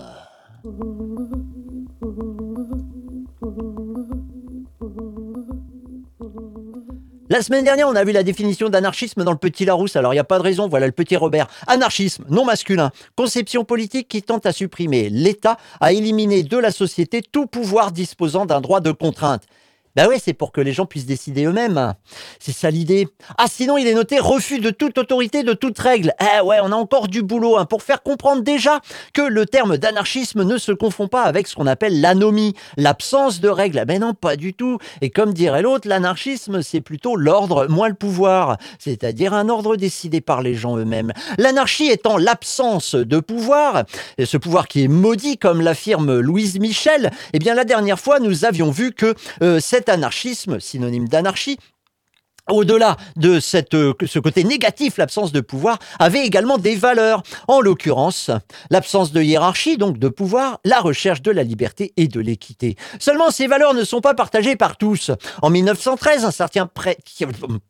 La 7.28 7.42
semaine 7.42 7.64
dernière, 7.64 7.88
on 7.88 7.96
a 7.96 8.04
vu 8.04 8.12
la 8.12 8.22
définition 8.22 8.68
d'anarchisme 8.68 9.24
dans 9.24 9.32
le 9.32 9.36
petit 9.36 9.64
Larousse, 9.64 9.96
alors 9.96 10.12
il 10.12 10.16
n'y 10.16 10.20
a 10.20 10.24
pas 10.24 10.38
de 10.38 10.44
raison, 10.44 10.68
voilà 10.68 10.86
le 10.86 10.92
petit 10.92 11.16
Robert. 11.16 11.48
Anarchisme, 11.66 12.24
non 12.30 12.44
masculin, 12.44 12.92
conception 13.16 13.64
politique 13.64 14.06
qui 14.06 14.22
tente 14.22 14.46
à 14.46 14.52
supprimer 14.52 15.08
l'État, 15.10 15.58
à 15.80 15.92
éliminer 15.92 16.44
de 16.44 16.56
la 16.56 16.70
société 16.70 17.22
tout 17.22 17.46
pouvoir 17.46 17.90
disposant 17.90 18.46
d'un 18.46 18.60
droit 18.60 18.78
de 18.78 18.92
contrainte. 18.92 19.42
Ben 19.96 20.08
ouais, 20.08 20.18
c'est 20.22 20.34
pour 20.34 20.52
que 20.52 20.60
les 20.60 20.74
gens 20.74 20.84
puissent 20.84 21.06
décider 21.06 21.46
eux-mêmes. 21.46 21.94
C'est 22.38 22.52
ça 22.52 22.70
l'idée. 22.70 23.08
Ah, 23.38 23.46
sinon, 23.48 23.78
il 23.78 23.86
est 23.86 23.94
noté 23.94 24.18
refus 24.18 24.60
de 24.60 24.68
toute 24.68 24.98
autorité, 24.98 25.42
de 25.42 25.54
toute 25.54 25.78
règle. 25.78 26.12
Eh 26.20 26.42
ouais, 26.42 26.58
on 26.62 26.70
a 26.70 26.76
encore 26.76 27.08
du 27.08 27.22
boulot 27.22 27.56
hein, 27.56 27.64
pour 27.64 27.82
faire 27.82 28.02
comprendre 28.02 28.42
déjà 28.42 28.80
que 29.14 29.22
le 29.22 29.46
terme 29.46 29.78
d'anarchisme 29.78 30.44
ne 30.44 30.58
se 30.58 30.70
confond 30.72 31.08
pas 31.08 31.22
avec 31.22 31.46
ce 31.46 31.54
qu'on 31.54 31.66
appelle 31.66 32.02
l'anomie, 32.02 32.52
l'absence 32.76 33.40
de 33.40 33.48
règles. 33.48 33.86
Ben 33.86 34.02
non, 34.02 34.12
pas 34.12 34.36
du 34.36 34.52
tout. 34.52 34.76
Et 35.00 35.08
comme 35.08 35.32
dirait 35.32 35.62
l'autre, 35.62 35.88
l'anarchisme, 35.88 36.60
c'est 36.60 36.82
plutôt 36.82 37.16
l'ordre, 37.16 37.66
moins 37.66 37.88
le 37.88 37.94
pouvoir. 37.94 38.58
C'est-à-dire 38.78 39.32
un 39.32 39.48
ordre 39.48 39.76
décidé 39.76 40.20
par 40.20 40.42
les 40.42 40.56
gens 40.56 40.76
eux-mêmes. 40.76 41.14
L'anarchie 41.38 41.86
étant 41.86 42.18
l'absence 42.18 42.94
de 42.94 43.18
pouvoir, 43.18 43.84
ce 44.22 44.36
pouvoir 44.36 44.68
qui 44.68 44.84
est 44.84 44.88
maudit, 44.88 45.38
comme 45.38 45.62
l'affirme 45.62 46.18
Louise 46.20 46.60
Michel, 46.60 47.10
eh 47.32 47.38
bien, 47.38 47.54
la 47.54 47.64
dernière 47.64 47.98
fois, 47.98 48.20
nous 48.20 48.44
avions 48.44 48.70
vu 48.70 48.92
que 48.92 49.14
euh, 49.42 49.58
cette 49.58 49.85
anarchisme, 49.88 50.60
synonyme 50.60 51.08
d'anarchie, 51.08 51.58
au-delà 52.48 52.96
de 53.16 53.40
cette, 53.40 53.74
euh, 53.74 53.94
ce 54.06 54.18
côté 54.18 54.44
négatif, 54.44 54.98
l'absence 54.98 55.32
de 55.32 55.40
pouvoir 55.40 55.78
avait 55.98 56.24
également 56.24 56.58
des 56.58 56.76
valeurs. 56.76 57.22
En 57.48 57.60
l'occurrence, 57.60 58.30
l'absence 58.70 59.12
de 59.12 59.22
hiérarchie, 59.22 59.76
donc 59.76 59.98
de 59.98 60.08
pouvoir, 60.08 60.60
la 60.64 60.80
recherche 60.80 61.22
de 61.22 61.30
la 61.30 61.42
liberté 61.42 61.92
et 61.96 62.08
de 62.08 62.20
l'équité. 62.20 62.76
Seulement, 62.98 63.30
ces 63.30 63.46
valeurs 63.46 63.74
ne 63.74 63.84
sont 63.84 64.00
pas 64.00 64.14
partagées 64.14 64.56
par 64.56 64.76
tous. 64.76 65.10
En 65.42 65.50
1913, 65.50 66.24
un 66.24 66.30
certain 66.30 66.68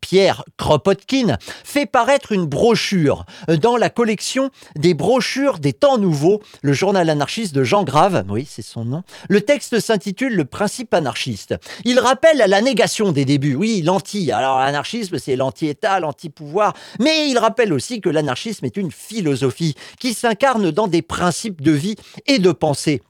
Pierre 0.01 0.43
Kropotkin 0.57 1.37
fait 1.63 1.85
paraître 1.85 2.31
une 2.31 2.45
brochure 2.45 3.25
dans 3.47 3.77
la 3.77 3.89
collection 3.89 4.49
des 4.75 4.93
brochures 4.93 5.59
des 5.59 5.73
temps 5.73 5.97
nouveaux, 5.97 6.41
le 6.61 6.73
journal 6.73 7.09
anarchiste 7.09 7.53
de 7.53 7.63
Jean 7.63 7.83
Grave, 7.83 8.25
oui, 8.29 8.47
c'est 8.49 8.61
son 8.61 8.85
nom. 8.85 9.03
Le 9.29 9.41
texte 9.41 9.79
s'intitule 9.79 10.35
Le 10.35 10.45
principe 10.45 10.93
anarchiste. 10.93 11.55
Il 11.85 11.99
rappelle 11.99 12.37
la 12.37 12.61
négation 12.61 13.11
des 13.11 13.25
débuts, 13.25 13.55
oui, 13.55 13.81
l'anti. 13.81 14.31
L'anarchisme, 14.67 15.17
c'est 15.17 15.35
l'anti-État, 15.35 15.99
l'anti-pouvoir, 15.99 16.73
mais 16.99 17.29
il 17.29 17.37
rappelle 17.37 17.73
aussi 17.73 18.01
que 18.01 18.09
l'anarchisme 18.09 18.65
est 18.65 18.77
une 18.77 18.91
philosophie 18.91 19.75
qui 19.99 20.13
s'incarne 20.13 20.71
dans 20.71 20.87
des 20.87 21.01
principes 21.01 21.61
de 21.61 21.71
vie 21.71 21.95
et 22.25 22.39
de 22.39 22.51
pensée. 22.51 23.01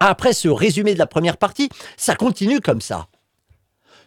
Après 0.00 0.32
ce 0.32 0.48
résumé 0.48 0.94
de 0.94 0.98
la 0.98 1.06
première 1.06 1.36
partie, 1.36 1.68
ça 1.96 2.14
continue 2.14 2.60
comme 2.60 2.80
ça. 2.80 3.08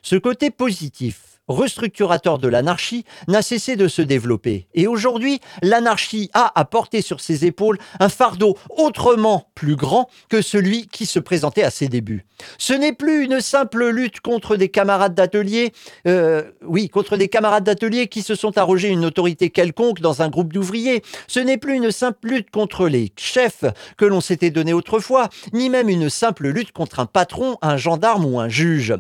Ce 0.02 0.16
côté 0.16 0.52
positif 0.52 1.37
restructurateur 1.48 2.40
de 2.40 2.48
l'anarchie, 2.48 3.06
n'a 3.28 3.42
cessé 3.42 3.76
de 3.76 3.88
se 3.88 4.02
développer. 4.02 4.68
Et 4.74 4.88
aujourd'hui, 4.88 5.40
l'anarchie 5.62 6.30
a 6.34 6.52
à 6.60 6.66
porter 6.66 7.02
sur 7.02 7.22
ses 7.22 7.46
épaules 7.46 7.78
un 8.00 8.10
fardeau 8.10 8.58
autrement 8.70 9.50
plus 9.56 9.76
grand 9.76 10.10
que 10.30 10.42
celui 10.42 10.88
qui 10.88 11.06
se 11.06 11.20
présentait 11.20 11.64
à 11.64 11.72
ses 11.72 11.88
débuts. 11.88 12.26
Ce 12.58 12.74
n'est 12.74 12.94
plus 12.94 13.26
une 13.26 13.42
simple 13.42 13.88
lutte 13.90 14.20
contre 14.20 14.56
des 14.56 14.70
camarades 14.70 15.16
d'atelier, 15.16 15.74
euh, 16.08 16.44
oui, 16.64 16.90
contre 16.90 17.18
des 17.18 17.28
camarades 17.28 17.64
d'atelier 17.64 18.08
qui 18.08 18.22
se 18.22 18.36
sont 18.36 18.58
arrogés 18.58 18.90
une 18.90 19.06
autorité 19.06 19.50
quelconque 19.50 20.00
dans 20.00 20.22
un 20.22 20.30
groupe 20.30 20.54
d'ouvriers. 20.54 21.02
Ce 21.28 21.40
n'est 21.40 21.58
plus 21.58 21.76
une 21.76 21.92
simple 21.92 22.28
lutte 22.28 22.52
contre 22.52 22.88
les 22.88 23.12
chefs 23.18 23.66
que 23.98 24.06
l'on 24.06 24.22
s'était 24.22 24.52
donné 24.52 24.74
autrefois, 24.74 25.30
ni 25.54 25.70
même 25.70 25.90
une 25.90 26.10
simple 26.10 26.50
lutte 26.50 26.72
contre 26.72 27.00
un 27.00 27.06
patron, 27.06 27.58
un 27.62 27.78
gendarme 27.78 28.26
ou 28.26 28.40
un 28.40 28.50
juge. 28.50 28.94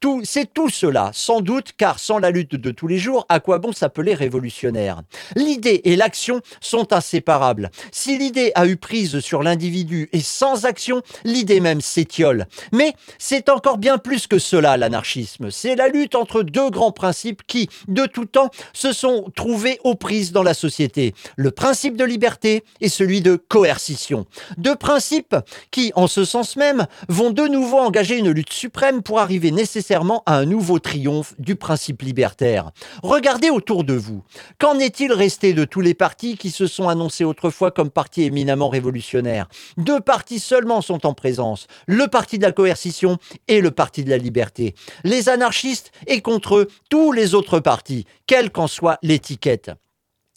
Tout, 0.00 0.22
c'est 0.24 0.52
tout 0.52 0.68
cela, 0.68 1.10
sans 1.12 1.40
doute, 1.40 1.72
car 1.76 1.93
sans 1.98 2.18
la 2.18 2.30
lutte 2.30 2.54
de 2.56 2.70
tous 2.70 2.86
les 2.86 2.98
jours, 2.98 3.26
à 3.28 3.40
quoi 3.40 3.58
bon 3.58 3.72
s'appeler 3.72 4.14
révolutionnaire? 4.14 5.02
L'idée 5.36 5.80
et 5.84 5.96
l'action 5.96 6.40
sont 6.60 6.92
inséparables. 6.92 7.70
Si 7.92 8.18
l'idée 8.18 8.52
a 8.54 8.66
eu 8.66 8.76
prise 8.76 9.20
sur 9.20 9.42
l'individu 9.42 10.08
et 10.12 10.20
sans 10.20 10.64
action, 10.64 11.02
l'idée 11.24 11.60
même 11.60 11.80
s'étiole. 11.80 12.46
Mais 12.72 12.94
c'est 13.18 13.48
encore 13.48 13.78
bien 13.78 13.98
plus 13.98 14.26
que 14.26 14.38
cela 14.38 14.76
l'anarchisme. 14.76 15.50
C'est 15.50 15.76
la 15.76 15.88
lutte 15.88 16.14
entre 16.14 16.42
deux 16.42 16.70
grands 16.70 16.92
principes 16.92 17.42
qui, 17.46 17.68
de 17.88 18.06
tout 18.06 18.26
temps, 18.26 18.50
se 18.72 18.92
sont 18.92 19.30
trouvés 19.34 19.78
aux 19.84 19.94
prises 19.94 20.32
dans 20.32 20.42
la 20.42 20.54
société. 20.54 21.14
Le 21.36 21.50
principe 21.50 21.96
de 21.96 22.04
liberté 22.04 22.64
et 22.80 22.88
celui 22.88 23.20
de 23.20 23.36
coercition. 23.36 24.26
Deux 24.56 24.76
principes 24.76 25.36
qui, 25.70 25.92
en 25.94 26.06
ce 26.06 26.24
sens 26.24 26.56
même, 26.56 26.86
vont 27.08 27.30
de 27.30 27.46
nouveau 27.46 27.78
engager 27.78 28.18
une 28.18 28.30
lutte 28.30 28.52
suprême 28.52 29.02
pour 29.02 29.20
arriver 29.20 29.50
nécessairement 29.50 30.22
à 30.26 30.36
un 30.36 30.44
nouveau 30.44 30.78
triomphe 30.78 31.34
du 31.38 31.56
principe 31.56 31.83
principe 31.84 32.00
libertaire. 32.00 32.70
Regardez 33.02 33.50
autour 33.50 33.84
de 33.84 33.92
vous. 33.92 34.22
Qu'en 34.58 34.78
est-il 34.78 35.12
resté 35.12 35.52
de 35.52 35.66
tous 35.66 35.82
les 35.82 35.92
partis 35.92 36.38
qui 36.38 36.50
se 36.50 36.66
sont 36.66 36.88
annoncés 36.88 37.24
autrefois 37.24 37.72
comme 37.72 37.90
partis 37.90 38.22
éminemment 38.22 38.70
révolutionnaires? 38.70 39.48
Deux 39.76 40.00
partis 40.00 40.38
seulement 40.38 40.80
sont 40.80 41.04
en 41.04 41.12
présence, 41.12 41.66
le 41.86 42.06
parti 42.06 42.38
de 42.38 42.44
la 42.44 42.52
coercition 42.52 43.18
et 43.48 43.60
le 43.60 43.70
parti 43.70 44.02
de 44.02 44.08
la 44.08 44.16
liberté. 44.16 44.74
Les 45.04 45.28
anarchistes 45.28 45.92
et 46.06 46.22
contre 46.22 46.56
eux 46.56 46.68
tous 46.88 47.12
les 47.12 47.34
autres 47.34 47.60
partis, 47.60 48.06
quelle 48.26 48.50
qu'en 48.50 48.66
soit 48.66 48.98
l'étiquette 49.02 49.70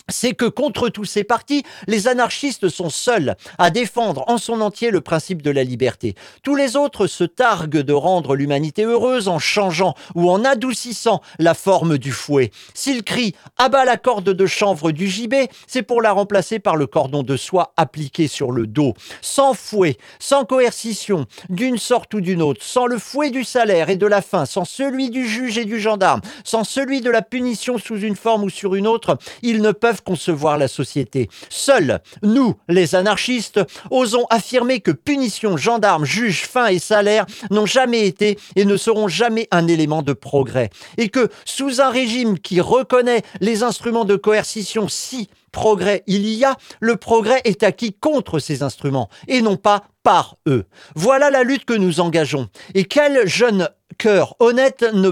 c'est 0.10 0.34
que 0.34 0.46
contre 0.46 0.90
tous 0.90 1.06
ces 1.06 1.24
partis, 1.24 1.64
les 1.88 2.08
anarchistes 2.08 2.70
sont 2.70 2.90
seuls 2.90 3.36
à 3.58 3.70
défendre 3.70 4.24
en 4.28 4.38
son 4.38 4.62
entier 4.62 4.92
le 4.92 5.02
principe 5.02 5.42
de 5.42 5.52
la 5.52 5.64
liberté. 5.64 6.16
Tous 6.44 6.56
les 6.56 6.76
autres 6.76 7.08
se 7.08 7.24
targuent 7.24 7.82
de 7.82 7.94
rendre 7.94 8.36
l'humanité 8.36 8.84
heureuse 8.84 9.28
en 9.28 9.40
changeant 9.40 9.96
ou 10.16 10.30
en 10.30 10.46
adoucissant 10.46 11.22
la 11.40 11.54
forme 11.54 11.98
du 11.98 12.12
fouet. 12.12 12.52
S'ils 12.74 13.04
crient 13.04 13.34
«abat 13.58 13.86
la 13.86 13.98
corde 13.98 14.30
de 14.30 14.46
chanvre 14.46 14.92
du 14.92 15.08
gibet», 15.08 15.50
c'est 15.68 15.84
pour 15.84 16.02
la 16.02 16.12
remplacer 16.12 16.60
par 16.60 16.76
le 16.76 16.88
cordon 16.88 17.24
de 17.24 17.38
soie 17.38 17.74
appliqué 17.78 18.28
sur 18.28 18.52
le 18.52 18.68
dos. 18.68 18.94
Sans 19.22 19.54
fouet, 19.54 19.98
sans 20.20 20.46
coercition, 20.46 21.26
d'une 21.50 21.78
sorte 21.78 22.14
ou 22.14 22.22
d'une 22.22 22.42
autre, 22.42 22.64
sans 22.64 22.86
le 22.86 22.98
fouet 22.98 23.30
du 23.30 23.44
salaire 23.44 23.90
et 23.90 23.98
de 23.98 24.08
la 24.08 24.22
faim, 24.22 24.46
sans 24.46 24.66
celui 24.66 25.10
du 25.10 25.28
juge 25.28 25.58
et 25.58 25.66
du 25.66 25.80
gendarme, 25.80 26.22
sans 26.44 26.64
celui 26.64 27.02
de 27.02 27.10
la 27.10 27.22
punition 27.22 27.78
sous 27.78 28.00
une 28.00 28.16
forme 28.16 28.44
ou 28.44 28.50
sur 28.50 28.76
une 28.76 28.88
autre, 28.88 29.18
ils 29.42 29.62
ne 29.62 29.72
peuvent 29.72 29.97
concevoir 30.02 30.58
la 30.58 30.68
société. 30.68 31.30
Seuls, 31.50 32.00
nous, 32.24 32.56
les 32.70 32.96
anarchistes, 32.96 33.62
osons 33.92 34.26
affirmer 34.30 34.80
que 34.80 34.92
punition, 34.92 35.58
gendarmes, 35.58 36.06
juges, 36.06 36.46
fin 36.46 36.68
et 36.68 36.80
salaire 36.80 37.26
n'ont 37.52 37.66
jamais 37.66 38.08
été 38.08 38.38
et 38.56 38.66
ne 38.66 38.78
seront 38.78 39.08
jamais 39.08 39.48
un 39.52 39.68
élément 39.68 40.02
de 40.02 40.14
progrès. 40.14 40.70
Et 40.98 41.10
que, 41.10 41.30
sous 41.46 41.82
un 41.82 41.90
régime 41.90 42.40
qui 42.40 42.62
reconnaît 42.62 43.24
les 43.42 43.64
instruments 43.64 44.06
de 44.06 44.16
coercition 44.16 44.88
si 44.88 45.30
progrès 45.52 46.04
il 46.08 46.28
y 46.30 46.44
a, 46.46 46.56
le 46.80 46.98
progrès 46.98 47.42
est 47.44 47.64
acquis 47.64 47.94
contre 47.94 48.40
ces 48.40 48.64
instruments 48.64 49.10
et 49.28 49.42
non 49.42 49.58
pas 49.58 49.84
par 50.08 50.38
eux. 50.48 50.64
Voilà 50.96 51.30
la 51.30 51.44
lutte 51.44 51.66
que 51.66 51.74
nous 51.74 52.00
engageons. 52.00 52.48
Et 52.76 52.86
quel 52.86 53.28
jeune 53.28 53.68
cœur 53.98 54.38
honnête 54.40 54.86
ne 54.94 55.10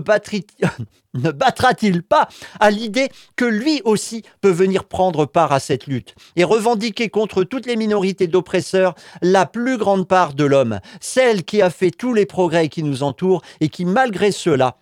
battra-t-il 1.31 2.01
pas 2.01 2.29
à 2.61 2.71
l'idée 2.71 3.09
que 3.35 3.43
lui 3.43 3.81
aussi 3.83 4.23
peut 4.39 4.51
venir 4.51 4.85
prendre 4.85 5.25
part 5.25 5.51
à 5.51 5.59
cette 5.59 5.87
lutte 5.87 6.15
et 6.37 6.45
revendiquer 6.45 7.09
contre 7.09 7.43
toutes 7.43 7.65
les 7.65 7.75
minorités 7.75 8.27
d'oppresseurs 8.27 8.95
la 9.21 9.45
plus 9.45 9.77
grande 9.77 10.07
part 10.07 10.33
de 10.33 10.45
l'homme, 10.45 10.79
celle 11.01 11.43
qui 11.43 11.61
a 11.61 11.69
fait 11.69 11.91
tous 11.91 12.13
les 12.13 12.25
progrès 12.25 12.69
qui 12.69 12.81
nous 12.81 13.03
entourent 13.03 13.41
et 13.59 13.67
qui 13.67 13.83
malgré 13.83 14.31
cela, 14.31 14.77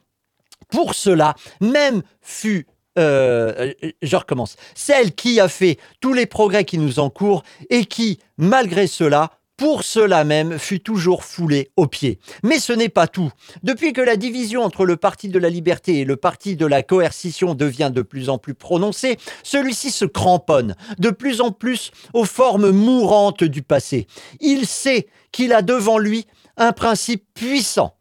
pour 0.69 0.93
cela, 0.93 1.33
même 1.59 2.03
fut 2.21 2.67
euh, 2.99 3.73
je 4.03 4.15
recommence. 4.15 4.57
Celle 4.75 5.15
qui 5.15 5.39
a 5.39 5.47
fait 5.47 5.79
tous 6.01 6.13
les 6.13 6.27
progrès 6.27 6.65
qui 6.65 6.77
nous 6.77 6.99
encourent 6.99 7.41
et 7.71 7.85
qui, 7.85 8.19
malgré 8.37 8.85
cela, 8.85 9.31
pour 9.57 9.83
cela 9.83 10.23
même, 10.23 10.57
fut 10.57 10.79
toujours 10.79 11.23
foulé 11.23 11.71
aux 11.77 11.87
pieds. 11.87 12.19
Mais 12.43 12.59
ce 12.59 12.73
n'est 12.73 12.89
pas 12.89 13.07
tout. 13.07 13.31
Depuis 13.61 13.93
que 13.93 14.01
la 14.01 14.15
division 14.15 14.63
entre 14.63 14.85
le 14.85 14.97
parti 14.97 15.29
de 15.29 15.37
la 15.37 15.49
liberté 15.49 15.99
et 15.99 16.05
le 16.05 16.15
parti 16.15 16.55
de 16.55 16.65
la 16.65 16.81
coercition 16.81 17.53
devient 17.53 17.91
de 17.93 18.01
plus 18.01 18.29
en 18.29 18.37
plus 18.37 18.55
prononcée, 18.55 19.17
celui-ci 19.43 19.91
se 19.91 20.05
cramponne 20.05 20.75
de 20.97 21.11
plus 21.11 21.39
en 21.39 21.51
plus 21.51 21.91
aux 22.13 22.25
formes 22.25 22.71
mourantes 22.71 23.43
du 23.43 23.61
passé. 23.61 24.07
Il 24.39 24.65
sait 24.65 25.07
qu'il 25.31 25.53
a 25.53 25.61
devant 25.61 25.99
lui 25.99 26.25
un 26.57 26.71
principe 26.71 27.25
puissant 27.33 27.95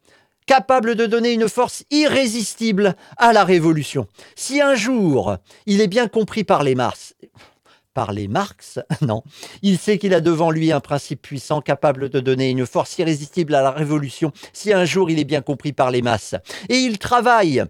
capable 0.47 0.97
de 0.97 1.07
donner 1.07 1.33
une 1.33 1.49
force 1.49 1.85
irrésistible 1.91 2.97
à 3.17 3.33
la 3.33 3.45
révolution. 3.45 4.07
Si 4.37 4.61
un 4.61 4.75
jour 4.75 5.37
il 5.67 5.81
est 5.81 5.89
bien 5.89 6.09
compris 6.09 6.45
par 6.45 6.63
les 6.63 6.75
Mars, 6.75 7.15
par 7.95 8.13
les 8.13 8.29
Marx, 8.29 8.79
non. 9.03 9.23
Il 9.63 9.79
sait 9.79 9.99
qu'il 9.99 10.15
a 10.15 10.21
devant 10.21 10.51
lui 10.51 10.73
un 10.73 10.81
principe 10.81 11.23
puissant 11.23 11.61
capable 11.61 12.09
de 12.09 12.21
donner 12.21 12.51
une 12.51 12.67
force 12.67 12.99
irrésistible 12.99 13.55
à 13.55 13.63
la 13.63 13.71
révolution 13.71 14.33
si 14.53 14.73
un 14.73 14.85
jour 14.85 15.11
il 15.11 15.19
est 15.19 15.25
bien 15.25 15.43
compris 15.43 15.73
par 15.73 15.91
les 15.91 16.03
masses. 16.03 16.35
Et 16.69 16.77
il 16.77 16.99
travaille 16.99 17.65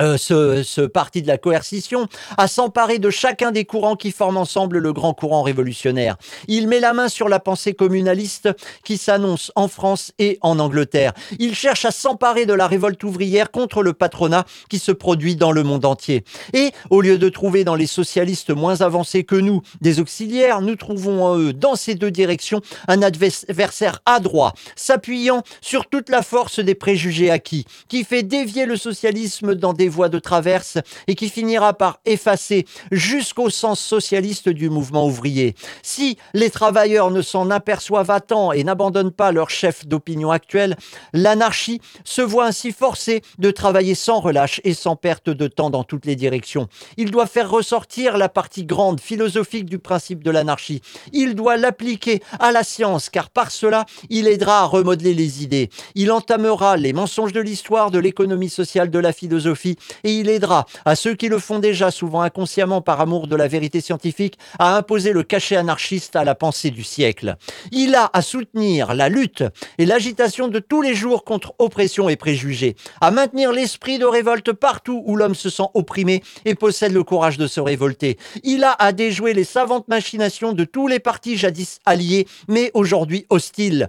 euh, 0.00 0.16
ce, 0.16 0.86
parti 0.86 1.22
de 1.22 1.26
la 1.26 1.38
coercition, 1.38 2.06
à 2.36 2.46
s'emparer 2.48 2.98
de 2.98 3.10
chacun 3.10 3.50
des 3.50 3.64
courants 3.64 3.96
qui 3.96 4.12
forment 4.12 4.38
ensemble 4.38 4.78
le 4.78 4.92
grand 4.92 5.12
courant 5.12 5.42
révolutionnaire. 5.42 6.16
Il 6.46 6.68
met 6.68 6.80
la 6.80 6.92
main 6.92 7.08
sur 7.08 7.28
la 7.28 7.40
pensée 7.40 7.74
communaliste 7.74 8.48
qui 8.84 8.96
s'annonce 8.96 9.52
en 9.56 9.68
France 9.68 10.12
et 10.18 10.38
en 10.40 10.58
Angleterre. 10.58 11.12
Il 11.38 11.54
cherche 11.54 11.84
à 11.84 11.90
s'emparer 11.90 12.46
de 12.46 12.52
la 12.52 12.66
révolte 12.66 13.02
ouvrière 13.04 13.50
contre 13.50 13.82
le 13.82 13.92
patronat 13.92 14.44
qui 14.68 14.78
se 14.78 14.92
produit 14.92 15.36
dans 15.36 15.52
le 15.52 15.62
monde 15.62 15.84
entier. 15.84 16.24
Et 16.52 16.72
au 16.90 17.00
lieu 17.00 17.18
de 17.18 17.28
trouver 17.28 17.64
dans 17.64 17.74
les 17.74 17.86
socialistes 17.86 18.50
moins 18.50 18.80
avancés 18.80 19.24
que 19.24 19.36
nous 19.36 19.62
des 19.80 20.00
auxiliaires, 20.00 20.60
nous 20.60 20.76
trouvons 20.76 21.24
en 21.24 21.38
eux, 21.38 21.52
dans 21.52 21.74
ces 21.74 21.94
deux 21.94 22.10
directions, 22.10 22.60
un 22.86 23.02
adversaire 23.02 24.00
adroit, 24.06 24.52
s'appuyant 24.76 25.42
sur 25.60 25.86
toute 25.86 26.08
la 26.08 26.22
force 26.22 26.60
des 26.60 26.74
préjugés 26.74 27.30
acquis, 27.30 27.64
qui 27.88 28.04
fait 28.04 28.22
dévier 28.22 28.66
le 28.66 28.76
socialisme 28.76 29.54
dans 29.54 29.72
des 29.72 29.87
voies 29.88 30.08
de 30.08 30.18
traverse 30.18 30.78
et 31.06 31.14
qui 31.14 31.28
finira 31.28 31.74
par 31.74 32.00
effacer 32.04 32.66
jusqu'au 32.90 33.50
sens 33.50 33.80
socialiste 33.80 34.48
du 34.48 34.70
mouvement 34.70 35.06
ouvrier. 35.06 35.54
Si 35.82 36.18
les 36.34 36.50
travailleurs 36.50 37.10
ne 37.10 37.22
s'en 37.22 37.50
aperçoivent 37.50 38.10
à 38.10 38.20
temps 38.20 38.52
et 38.52 38.64
n'abandonnent 38.64 39.12
pas 39.12 39.32
leur 39.32 39.50
chef 39.50 39.86
d'opinion 39.86 40.30
actuel, 40.30 40.76
l'anarchie 41.12 41.80
se 42.04 42.22
voit 42.22 42.46
ainsi 42.46 42.72
forcée 42.72 43.22
de 43.38 43.50
travailler 43.50 43.94
sans 43.94 44.20
relâche 44.20 44.60
et 44.64 44.74
sans 44.74 44.96
perte 44.96 45.30
de 45.30 45.46
temps 45.46 45.70
dans 45.70 45.84
toutes 45.84 46.06
les 46.06 46.16
directions. 46.16 46.68
Il 46.96 47.10
doit 47.10 47.26
faire 47.26 47.50
ressortir 47.50 48.16
la 48.16 48.28
partie 48.28 48.64
grande 48.64 49.00
philosophique 49.00 49.66
du 49.66 49.78
principe 49.78 50.22
de 50.22 50.30
l'anarchie. 50.30 50.82
Il 51.12 51.34
doit 51.34 51.56
l'appliquer 51.56 52.22
à 52.38 52.52
la 52.52 52.64
science 52.64 53.08
car 53.10 53.30
par 53.30 53.50
cela, 53.50 53.86
il 54.10 54.28
aidera 54.28 54.60
à 54.60 54.64
remodeler 54.64 55.14
les 55.14 55.42
idées. 55.42 55.70
Il 55.94 56.12
entamera 56.12 56.76
les 56.76 56.92
mensonges 56.92 57.32
de 57.32 57.40
l'histoire, 57.40 57.90
de 57.90 57.98
l'économie 57.98 58.48
sociale, 58.48 58.90
de 58.90 58.98
la 58.98 59.12
philosophie 59.12 59.77
et 60.04 60.12
il 60.12 60.28
aidera 60.28 60.66
à 60.84 60.96
ceux 60.96 61.14
qui 61.14 61.28
le 61.28 61.38
font 61.38 61.58
déjà, 61.58 61.90
souvent 61.90 62.20
inconsciemment 62.20 62.80
par 62.80 63.00
amour 63.00 63.26
de 63.26 63.36
la 63.36 63.48
vérité 63.48 63.80
scientifique, 63.80 64.38
à 64.58 64.76
imposer 64.76 65.12
le 65.12 65.22
cachet 65.22 65.56
anarchiste 65.56 66.16
à 66.16 66.24
la 66.24 66.34
pensée 66.34 66.70
du 66.70 66.84
siècle. 66.84 67.36
Il 67.72 67.94
a 67.94 68.10
à 68.12 68.22
soutenir 68.22 68.94
la 68.94 69.08
lutte 69.08 69.44
et 69.78 69.86
l'agitation 69.86 70.48
de 70.48 70.58
tous 70.58 70.82
les 70.82 70.94
jours 70.94 71.24
contre 71.24 71.54
oppression 71.58 72.08
et 72.08 72.16
préjugés, 72.16 72.76
à 73.00 73.10
maintenir 73.10 73.52
l'esprit 73.52 73.98
de 73.98 74.04
révolte 74.04 74.52
partout 74.52 75.02
où 75.06 75.16
l'homme 75.16 75.34
se 75.34 75.50
sent 75.50 75.68
opprimé 75.74 76.22
et 76.44 76.54
possède 76.54 76.92
le 76.92 77.04
courage 77.04 77.38
de 77.38 77.46
se 77.46 77.60
révolter. 77.60 78.18
Il 78.42 78.64
a 78.64 78.72
à 78.72 78.92
déjouer 78.92 79.34
les 79.34 79.44
savantes 79.44 79.88
machinations 79.88 80.52
de 80.52 80.64
tous 80.64 80.88
les 80.88 80.98
partis 80.98 81.36
jadis 81.36 81.80
alliés, 81.86 82.26
mais 82.48 82.70
aujourd'hui 82.74 83.26
hostiles, 83.30 83.88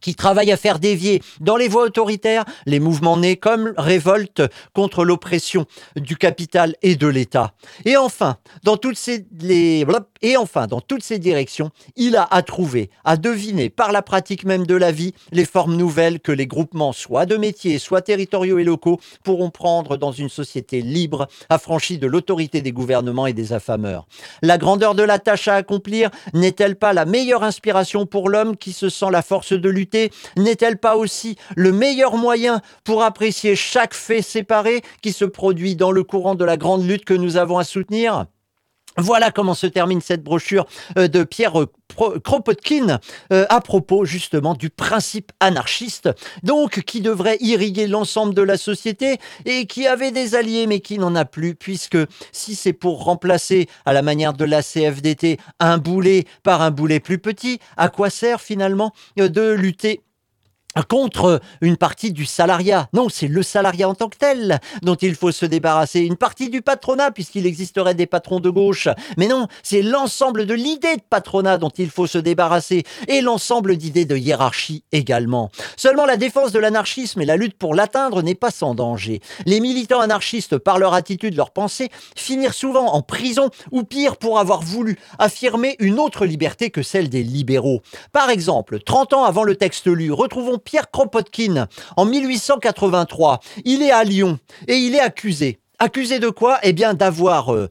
qui 0.00 0.14
travaille 0.14 0.52
à 0.52 0.56
faire 0.56 0.78
dévier 0.78 1.22
dans 1.40 1.56
les 1.56 1.68
voies 1.68 1.84
autoritaires 1.84 2.44
les 2.66 2.80
mouvements 2.80 3.16
nés 3.16 3.36
comme 3.36 3.74
révolte 3.76 4.42
contre 4.72 5.04
l'oppression 5.04 5.66
du 5.96 6.16
capital 6.16 6.74
et 6.82 6.96
de 6.96 7.06
l'État. 7.06 7.52
Et 7.84 7.96
enfin, 7.96 8.36
dans 8.64 8.76
toutes 8.76 8.96
ces 8.96 9.26
les 9.40 9.84
et 10.22 10.36
enfin, 10.36 10.66
dans 10.66 10.80
toutes 10.80 11.02
ces 11.02 11.18
directions, 11.18 11.70
il 11.96 12.16
a 12.16 12.26
à 12.30 12.42
trouver, 12.42 12.90
à 13.04 13.16
deviner 13.16 13.70
par 13.70 13.92
la 13.92 14.02
pratique 14.02 14.44
même 14.44 14.66
de 14.66 14.74
la 14.74 14.92
vie 14.92 15.14
les 15.32 15.44
formes 15.44 15.76
nouvelles 15.76 16.20
que 16.20 16.32
les 16.32 16.46
groupements, 16.46 16.92
soit 16.92 17.26
de 17.26 17.36
métiers, 17.36 17.78
soit 17.78 18.02
territoriaux 18.02 18.58
et 18.58 18.64
locaux, 18.64 19.00
pourront 19.22 19.50
prendre 19.50 19.96
dans 19.96 20.12
une 20.12 20.28
société 20.28 20.80
libre, 20.80 21.28
affranchie 21.48 21.98
de 21.98 22.06
l'autorité 22.06 22.60
des 22.60 22.72
gouvernements 22.72 23.26
et 23.26 23.32
des 23.32 23.52
affameurs. 23.52 24.06
La 24.42 24.58
grandeur 24.58 24.94
de 24.94 25.02
la 25.02 25.18
tâche 25.18 25.48
à 25.48 25.54
accomplir 25.54 26.10
n'est-elle 26.34 26.76
pas 26.76 26.92
la 26.92 27.04
meilleure 27.04 27.44
inspiration 27.44 28.06
pour 28.06 28.28
l'homme 28.28 28.56
qui 28.56 28.72
se 28.72 28.88
sent 28.88 29.10
la 29.10 29.22
force 29.22 29.52
de 29.52 29.68
lutter? 29.68 30.10
N'est-elle 30.36 30.78
pas 30.78 30.96
aussi 30.96 31.36
le 31.56 31.72
meilleur 31.72 32.16
moyen 32.16 32.60
pour 32.84 33.02
apprécier 33.02 33.56
chaque 33.56 33.94
fait 33.94 34.22
séparé 34.22 34.82
qui 35.02 35.12
se 35.12 35.24
produit 35.24 35.76
dans 35.76 35.92
le 35.92 36.02
courant 36.02 36.34
de 36.34 36.44
la 36.44 36.56
grande 36.56 36.86
lutte 36.86 37.04
que 37.04 37.14
nous 37.14 37.36
avons 37.36 37.58
à 37.58 37.64
soutenir? 37.64 38.26
Voilà 38.98 39.30
comment 39.30 39.54
se 39.54 39.66
termine 39.66 40.00
cette 40.00 40.22
brochure 40.22 40.66
euh, 40.98 41.08
de 41.08 41.24
Pierre 41.24 41.54
Kropotkin 41.96 43.00
euh, 43.32 43.46
à 43.48 43.60
propos 43.60 44.04
justement 44.04 44.54
du 44.54 44.70
principe 44.70 45.32
anarchiste, 45.40 46.10
donc 46.42 46.82
qui 46.82 47.00
devrait 47.00 47.38
irriguer 47.40 47.86
l'ensemble 47.86 48.34
de 48.34 48.42
la 48.42 48.56
société 48.56 49.18
et 49.44 49.66
qui 49.66 49.86
avait 49.86 50.10
des 50.10 50.34
alliés 50.34 50.66
mais 50.66 50.80
qui 50.80 50.98
n'en 50.98 51.14
a 51.14 51.24
plus, 51.24 51.54
puisque 51.54 51.98
si 52.32 52.54
c'est 52.54 52.72
pour 52.72 53.04
remplacer 53.04 53.68
à 53.86 53.92
la 53.92 54.02
manière 54.02 54.32
de 54.32 54.44
la 54.44 54.62
CFDT 54.62 55.38
un 55.60 55.78
boulet 55.78 56.24
par 56.42 56.62
un 56.62 56.70
boulet 56.70 57.00
plus 57.00 57.18
petit, 57.18 57.58
à 57.76 57.88
quoi 57.88 58.10
sert 58.10 58.40
finalement 58.40 58.92
euh, 59.18 59.28
de 59.28 59.52
lutter 59.52 60.02
contre 60.82 61.40
une 61.60 61.76
partie 61.76 62.12
du 62.12 62.24
salariat. 62.24 62.88
Non, 62.92 63.08
c'est 63.08 63.28
le 63.28 63.42
salariat 63.42 63.88
en 63.88 63.94
tant 63.94 64.08
que 64.08 64.16
tel 64.16 64.60
dont 64.82 64.94
il 64.94 65.14
faut 65.14 65.32
se 65.32 65.46
débarrasser. 65.46 66.00
Une 66.00 66.16
partie 66.16 66.50
du 66.50 66.62
patronat, 66.62 67.10
puisqu'il 67.10 67.46
existerait 67.46 67.94
des 67.94 68.06
patrons 68.06 68.40
de 68.40 68.50
gauche. 68.50 68.88
Mais 69.16 69.26
non, 69.26 69.48
c'est 69.62 69.82
l'ensemble 69.82 70.46
de 70.46 70.54
l'idée 70.54 70.96
de 70.96 71.02
patronat 71.08 71.58
dont 71.58 71.72
il 71.76 71.90
faut 71.90 72.06
se 72.06 72.18
débarrasser, 72.18 72.84
et 73.06 73.20
l'ensemble 73.20 73.76
d'idées 73.76 74.04
de 74.04 74.16
hiérarchie 74.16 74.84
également. 74.92 75.50
Seulement 75.76 76.06
la 76.06 76.16
défense 76.16 76.52
de 76.52 76.58
l'anarchisme 76.58 77.20
et 77.20 77.26
la 77.26 77.36
lutte 77.36 77.56
pour 77.56 77.74
l'atteindre 77.74 78.22
n'est 78.22 78.34
pas 78.34 78.50
sans 78.50 78.74
danger. 78.74 79.20
Les 79.46 79.60
militants 79.60 80.00
anarchistes, 80.00 80.58
par 80.58 80.78
leur 80.78 80.94
attitude, 80.94 81.36
leur 81.36 81.50
pensée, 81.50 81.88
finirent 82.16 82.54
souvent 82.54 82.92
en 82.92 83.02
prison, 83.02 83.50
ou 83.70 83.82
pire, 83.82 84.16
pour 84.16 84.38
avoir 84.38 84.62
voulu 84.62 84.98
affirmer 85.18 85.76
une 85.78 85.98
autre 85.98 86.26
liberté 86.26 86.70
que 86.70 86.82
celle 86.82 87.08
des 87.08 87.22
libéraux. 87.22 87.82
Par 88.12 88.30
exemple, 88.30 88.80
30 88.80 89.14
ans 89.14 89.24
avant 89.24 89.44
le 89.44 89.56
texte 89.56 89.86
lu, 89.86 90.12
retrouvons 90.12 90.58
Pierre 90.68 90.90
Kropotkin 90.90 91.66
en 91.96 92.04
1883. 92.04 93.40
Il 93.64 93.82
est 93.82 93.90
à 93.90 94.04
Lyon 94.04 94.38
et 94.66 94.76
il 94.76 94.94
est 94.94 95.00
accusé. 95.00 95.60
Accusé 95.78 96.18
de 96.18 96.28
quoi? 96.28 96.58
Eh 96.62 96.74
bien 96.74 96.92
d'avoir 96.92 97.54
euh, 97.54 97.70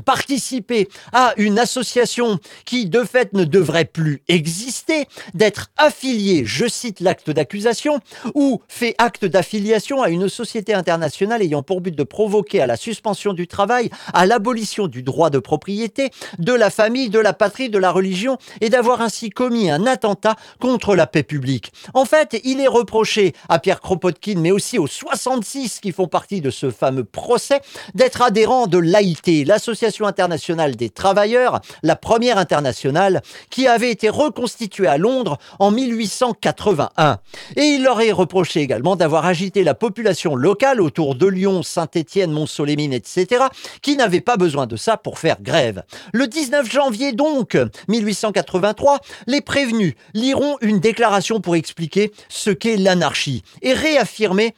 participer 0.00 0.88
à 1.12 1.34
une 1.36 1.58
association 1.58 2.38
qui 2.64 2.86
de 2.86 3.04
fait 3.04 3.32
ne 3.32 3.44
devrait 3.44 3.84
plus 3.84 4.22
exister, 4.28 5.06
d'être 5.34 5.70
affilié, 5.76 6.44
je 6.44 6.66
cite 6.66 7.00
l'acte 7.00 7.30
d'accusation, 7.30 8.00
ou 8.34 8.60
fait 8.68 8.94
acte 8.98 9.24
d'affiliation 9.24 10.02
à 10.02 10.08
une 10.08 10.28
société 10.28 10.74
internationale 10.74 11.42
ayant 11.42 11.62
pour 11.62 11.80
but 11.80 11.94
de 11.94 12.02
provoquer 12.02 12.60
à 12.60 12.66
la 12.66 12.76
suspension 12.76 13.32
du 13.32 13.46
travail, 13.46 13.90
à 14.12 14.26
l'abolition 14.26 14.88
du 14.88 15.02
droit 15.02 15.30
de 15.30 15.38
propriété, 15.38 16.10
de 16.38 16.52
la 16.52 16.70
famille, 16.70 17.10
de 17.10 17.18
la 17.18 17.32
patrie, 17.32 17.70
de 17.70 17.78
la 17.78 17.90
religion, 17.90 18.38
et 18.60 18.70
d'avoir 18.70 19.00
ainsi 19.00 19.30
commis 19.30 19.70
un 19.70 19.86
attentat 19.86 20.36
contre 20.60 20.94
la 20.96 21.06
paix 21.06 21.22
publique. 21.22 21.72
En 21.94 22.04
fait, 22.04 22.40
il 22.44 22.60
est 22.60 22.68
reproché 22.68 23.32
à 23.48 23.58
Pierre 23.58 23.80
Kropotkin, 23.80 24.38
mais 24.38 24.50
aussi 24.50 24.78
aux 24.78 24.86
66 24.86 25.80
qui 25.80 25.92
font 25.92 26.08
partie 26.08 26.40
de 26.40 26.50
ce 26.50 26.70
fameux 26.70 27.04
procès, 27.04 27.60
d'être 27.94 28.22
adhérent 28.22 28.66
de 28.66 28.78
l'AIT, 28.78 29.44
l'association 29.44 29.83
internationale 30.06 30.76
des 30.76 30.90
travailleurs, 30.90 31.60
la 31.82 31.96
première 31.96 32.38
internationale, 32.38 33.22
qui 33.50 33.66
avait 33.66 33.90
été 33.90 34.08
reconstituée 34.08 34.86
à 34.86 34.98
Londres 34.98 35.38
en 35.58 35.70
1881. 35.70 37.18
Et 37.56 37.62
il 37.62 37.82
leur 37.82 38.00
est 38.00 38.12
reproché 38.12 38.60
également 38.60 38.96
d'avoir 38.96 39.26
agité 39.26 39.64
la 39.64 39.74
population 39.74 40.34
locale 40.34 40.80
autour 40.80 41.14
de 41.14 41.26
Lyon, 41.26 41.62
Saint-Étienne, 41.62 42.32
Mont-Solémine, 42.32 42.92
etc., 42.92 43.44
qui 43.82 43.96
n'avaient 43.96 44.20
pas 44.20 44.36
besoin 44.36 44.66
de 44.66 44.76
ça 44.76 44.96
pour 44.96 45.18
faire 45.18 45.40
grève. 45.42 45.82
Le 46.12 46.26
19 46.26 46.70
janvier 46.70 47.12
donc, 47.12 47.56
1883, 47.88 49.00
les 49.26 49.40
prévenus 49.40 49.94
liront 50.14 50.56
une 50.60 50.80
déclaration 50.80 51.40
pour 51.40 51.56
expliquer 51.56 52.12
ce 52.28 52.50
qu'est 52.50 52.76
l'anarchie 52.76 53.42
et 53.62 53.72
réaffirmer 53.72 54.54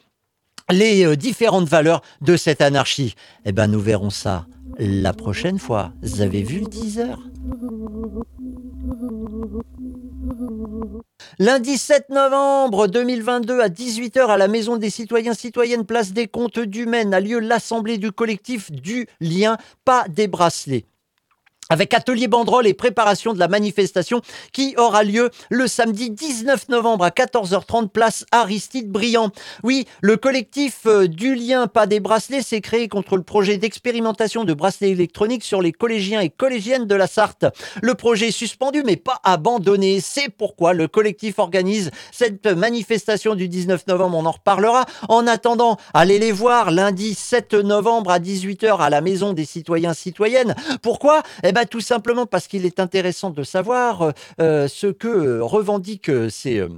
les 0.71 1.05
euh, 1.05 1.15
différentes 1.15 1.67
valeurs 1.67 2.01
de 2.21 2.35
cette 2.35 2.61
anarchie. 2.61 3.15
Eh 3.45 3.51
ben, 3.51 3.67
nous 3.67 3.79
verrons 3.79 4.09
ça 4.09 4.45
la 4.79 5.13
prochaine 5.13 5.59
fois. 5.59 5.93
Vous 6.01 6.21
avez 6.21 6.43
vu 6.43 6.59
le 6.59 6.67
teaser? 6.67 7.15
Lundi 11.39 11.77
7 11.77 12.09
novembre 12.09 12.87
2022 12.87 13.59
à 13.59 13.69
18h 13.69 14.27
à 14.27 14.37
la 14.37 14.47
Maison 14.47 14.77
des 14.77 14.89
citoyens 14.89 15.33
citoyennes 15.33 15.85
Place 15.85 16.11
des 16.11 16.27
Comptes 16.27 16.59
du 16.59 16.85
Maine 16.85 17.13
a 17.13 17.19
lieu 17.19 17.39
l'assemblée 17.39 17.97
du 17.97 18.11
collectif 18.11 18.71
du 18.71 19.07
lien 19.19 19.57
pas 19.85 20.05
des 20.09 20.27
bracelets 20.27 20.85
avec 21.69 21.93
atelier 21.93 22.27
banderole 22.27 22.67
et 22.67 22.73
préparation 22.73 23.33
de 23.33 23.39
la 23.39 23.47
manifestation 23.47 24.21
qui 24.53 24.75
aura 24.77 25.03
lieu 25.03 25.29
le 25.49 25.67
samedi 25.67 26.09
19 26.09 26.69
novembre 26.69 27.05
à 27.05 27.09
14h30 27.09 27.89
place 27.89 28.25
Aristide 28.31 28.89
Briand. 28.89 29.31
Oui, 29.63 29.85
le 30.01 30.17
collectif 30.17 30.81
euh, 30.85 31.07
du 31.07 31.35
lien 31.35 31.67
pas 31.67 31.87
des 31.87 31.99
bracelets 31.99 32.41
s'est 32.41 32.61
créé 32.61 32.87
contre 32.87 33.17
le 33.17 33.23
projet 33.23 33.57
d'expérimentation 33.57 34.43
de 34.43 34.53
bracelets 34.53 34.91
électroniques 34.91 35.43
sur 35.43 35.61
les 35.61 35.71
collégiens 35.71 36.21
et 36.21 36.29
collégiennes 36.29 36.85
de 36.85 36.95
la 36.95 37.07
Sarthe. 37.07 37.45
Le 37.81 37.95
projet 37.95 38.29
est 38.29 38.31
suspendu 38.31 38.83
mais 38.85 38.95
pas 38.95 39.19
abandonné. 39.23 39.99
C'est 40.01 40.29
pourquoi 40.29 40.73
le 40.73 40.87
collectif 40.87 41.39
organise 41.39 41.91
cette 42.11 42.47
manifestation 42.47 43.35
du 43.35 43.47
19 43.47 43.87
novembre. 43.87 44.17
On 44.17 44.25
en 44.25 44.31
reparlera. 44.31 44.85
En 45.09 45.27
attendant, 45.27 45.77
allez 45.93 46.19
les 46.19 46.31
voir 46.31 46.71
lundi 46.71 47.13
7 47.13 47.53
novembre 47.55 48.11
à 48.11 48.19
18h 48.19 48.77
à 48.79 48.89
la 48.89 49.01
Maison 49.01 49.33
des 49.33 49.45
citoyens 49.45 49.93
citoyennes. 49.93 50.55
Pourquoi? 50.81 51.23
Eh 51.43 51.51
ben, 51.57 51.65
tout 51.65 51.81
simplement 51.81 52.27
parce 52.27 52.47
qu'il 52.47 52.67
est 52.67 52.79
intéressant 52.79 53.31
de 53.31 53.41
savoir 53.41 54.13
euh, 54.39 54.67
ce 54.67 54.85
que 54.85 55.39
revendiquent 55.39 56.29
ces 56.29 56.59
euh, 56.59 56.69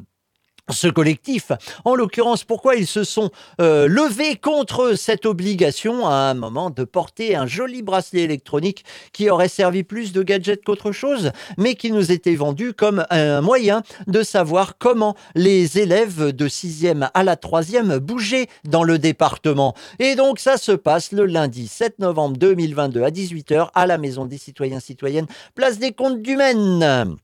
ce 0.72 0.88
collectif. 0.88 1.52
En 1.86 1.96
l'occurrence, 1.96 2.44
pourquoi 2.44 2.76
ils 2.76 2.88
se 2.88 3.04
sont 3.04 3.30
euh, 3.62 3.88
levés 3.88 4.36
contre 4.36 4.94
cette 4.96 5.26
obligation 5.26 6.08
à 6.08 6.14
un 6.14 6.34
moment 6.34 6.70
de 6.70 6.84
porter 6.84 7.36
un 7.36 7.48
joli 7.48 7.82
bracelet 7.82 8.22
électronique 8.22 8.84
qui 9.14 9.30
aurait 9.30 9.48
servi 9.48 9.84
plus 9.84 10.12
de 10.12 10.24
gadget 10.24 10.64
qu'autre 10.64 10.92
chose, 10.92 11.32
mais 11.58 11.76
qui 11.76 11.92
nous 11.92 12.12
était 12.12 12.36
vendu 12.36 12.74
comme 12.74 13.06
un 13.10 13.42
moyen 13.42 13.84
de 14.08 14.24
savoir 14.24 14.78
comment 14.78 15.16
les 15.36 15.80
élèves 15.80 16.32
de 16.32 16.48
6e 16.48 17.10
à 17.14 17.24
la 17.24 17.36
3e 17.36 17.98
bougeaient 17.98 18.48
dans 18.66 18.84
le 18.84 19.00
département. 19.00 19.74
Et 20.00 20.16
donc 20.16 20.40
ça 20.40 20.58
se 20.58 20.72
passe 20.72 21.12
le 21.12 21.26
lundi 21.26 21.68
7 21.68 22.00
novembre 22.00 22.38
2022 22.38 23.04
à 23.04 23.10
18h 23.10 23.70
à 23.74 23.88
la 23.88 23.98
Maison 23.98 24.26
des 24.26 24.38
citoyens 24.38 24.80
citoyennes, 24.80 25.28
place 25.56 25.80
des 25.80 25.92
comptes 25.92 26.22
du 26.22 26.36
Maine. 26.36 27.18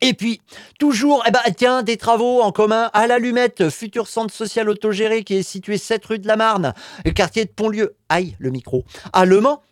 Et 0.00 0.14
puis, 0.14 0.40
toujours, 0.78 1.22
eh 1.28 1.30
ben, 1.30 1.40
tiens, 1.56 1.82
des 1.82 1.96
travaux 1.96 2.40
en 2.40 2.52
commun 2.52 2.90
à 2.94 3.06
l'allumette, 3.06 3.68
futur 3.68 4.08
centre 4.08 4.32
social 4.32 4.70
autogéré 4.70 5.24
qui 5.24 5.34
est 5.34 5.42
situé 5.42 5.76
7 5.76 6.04
rue 6.06 6.18
de 6.18 6.26
la 6.26 6.36
Marne, 6.36 6.72
quartier 7.14 7.44
de 7.44 7.50
Pontlieu. 7.50 7.96
Aïe, 8.08 8.34
le 8.38 8.50
micro. 8.50 8.84
À 9.12 9.26
Le 9.26 9.40
Mans, 9.40 9.62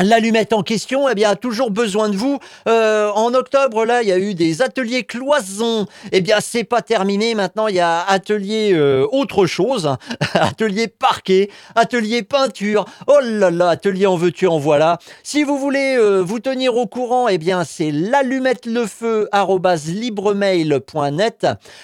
L'allumette 0.00 0.52
en 0.52 0.62
question, 0.62 1.08
eh 1.08 1.16
bien, 1.16 1.34
toujours 1.34 1.72
besoin 1.72 2.08
de 2.08 2.16
vous. 2.16 2.38
Euh, 2.68 3.10
en 3.10 3.34
octobre, 3.34 3.84
là, 3.84 4.02
il 4.02 4.08
y 4.08 4.12
a 4.12 4.18
eu 4.18 4.34
des 4.34 4.62
ateliers 4.62 5.02
cloisons. 5.02 5.86
Eh 6.12 6.20
bien, 6.20 6.36
c'est 6.40 6.62
pas 6.62 6.82
terminé. 6.82 7.34
Maintenant, 7.34 7.66
il 7.66 7.74
y 7.74 7.80
a 7.80 8.04
atelier 8.04 8.70
euh, 8.74 9.08
autre 9.10 9.46
chose, 9.46 9.96
atelier 10.34 10.86
parquet, 10.86 11.50
atelier 11.74 12.22
peinture. 12.22 12.84
Oh 13.08 13.18
là 13.22 13.50
là, 13.50 13.70
atelier 13.70 14.06
en 14.06 14.16
veux-tu, 14.16 14.46
en 14.46 14.58
voilà. 14.58 14.98
Si 15.24 15.42
vous 15.42 15.58
voulez 15.58 15.96
euh, 15.96 16.22
vous 16.22 16.38
tenir 16.38 16.76
au 16.76 16.86
courant, 16.86 17.26
eh 17.26 17.38
bien, 17.38 17.64
c'est 17.64 17.90
l'allumette 17.90 18.66
le 18.66 18.86
feu. 18.86 19.28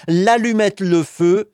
L'allumette 0.07 0.79
le 0.79 1.03
feu 1.03 1.49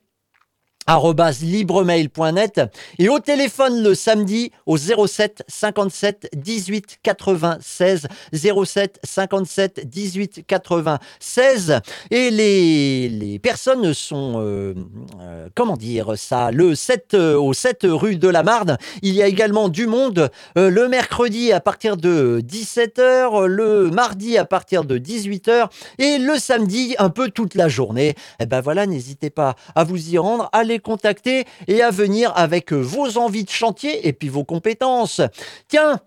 libremail.net 1.42 2.60
et 2.98 3.08
au 3.08 3.18
téléphone 3.18 3.82
le 3.82 3.94
samedi 3.94 4.50
au 4.66 4.76
07 4.76 5.42
57 5.48 6.30
18 6.34 6.98
96 7.02 8.08
07 8.32 9.00
57 9.02 9.88
18 9.88 10.44
96 10.46 11.80
et 12.10 12.30
les, 12.30 13.08
les 13.08 13.38
personnes 13.38 13.94
sont 13.94 14.34
euh, 14.36 14.74
euh, 15.20 15.48
comment 15.54 15.76
dire 15.76 16.14
ça 16.16 16.50
le 16.50 16.74
7 16.74 17.14
euh, 17.14 17.36
au 17.36 17.52
7 17.52 17.80
rue 17.84 18.16
de 18.16 18.28
la 18.28 18.42
Marne. 18.42 18.76
Il 19.02 19.14
y 19.14 19.22
a 19.22 19.26
également 19.26 19.68
du 19.68 19.86
monde 19.86 20.30
le 20.56 20.88
mercredi 20.88 21.52
à 21.52 21.60
partir 21.60 21.96
de 21.96 22.42
17h 22.42 23.44
le 23.46 23.90
mardi 23.90 24.38
à 24.38 24.44
partir 24.44 24.84
de 24.84 24.98
18h 24.98 25.68
et 25.98 26.18
le 26.18 26.38
samedi 26.38 26.94
un 26.98 27.10
peu 27.10 27.30
toute 27.30 27.54
la 27.54 27.68
journée. 27.68 28.10
Et 28.10 28.14
eh 28.40 28.46
ben 28.46 28.60
voilà 28.60 28.86
n'hésitez 28.86 29.30
pas 29.30 29.54
à 29.74 29.84
vous 29.84 30.10
y 30.10 30.18
rendre. 30.18 30.48
Allez 30.52 30.71
contacter 30.78 31.44
et 31.68 31.82
à 31.82 31.90
venir 31.90 32.32
avec 32.36 32.72
vos 32.72 33.18
envies 33.18 33.44
de 33.44 33.50
chantier 33.50 34.06
et 34.06 34.12
puis 34.12 34.28
vos 34.28 34.44
compétences. 34.44 35.20
Tiens, 35.68 36.00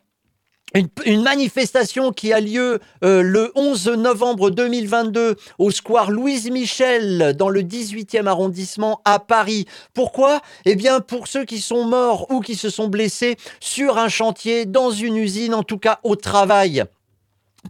une, 1.06 1.22
manifestation 1.22 2.12
qui 2.12 2.34
a 2.34 2.40
lieu 2.40 2.80
euh, 3.04 3.22
le 3.22 3.52
11 3.56 3.88
novembre 3.90 4.50
2022 4.50 5.36
au 5.58 5.72
square 5.72 6.12
Louise 6.12 6.50
Michel 6.50 7.34
dans 7.38 7.50
le 7.50 7.62
18e 7.62 8.28
arrondissement 8.28 9.02
à 9.06 9.20
Paris. 9.20 9.66
Pourquoi? 9.94 10.42
Eh 10.66 10.76
bien 10.76 11.00
pour 11.00 11.28
ceux 11.28 11.46
qui 11.46 11.62
sont 11.62 11.86
morts 11.86 12.30
ou 12.30 12.42
qui 12.42 12.56
se 12.56 12.70
sont 12.70 12.88
blessés 12.88 13.38
sur 13.60 13.98
un 13.98 14.10
chantier, 14.10 14.66
dans 14.66 14.92
une 14.92 15.16
usine, 15.16 15.54
en 15.54 15.64
tout 15.64 15.78
cas 15.78 16.00
au 16.04 16.16
travail 16.16 16.84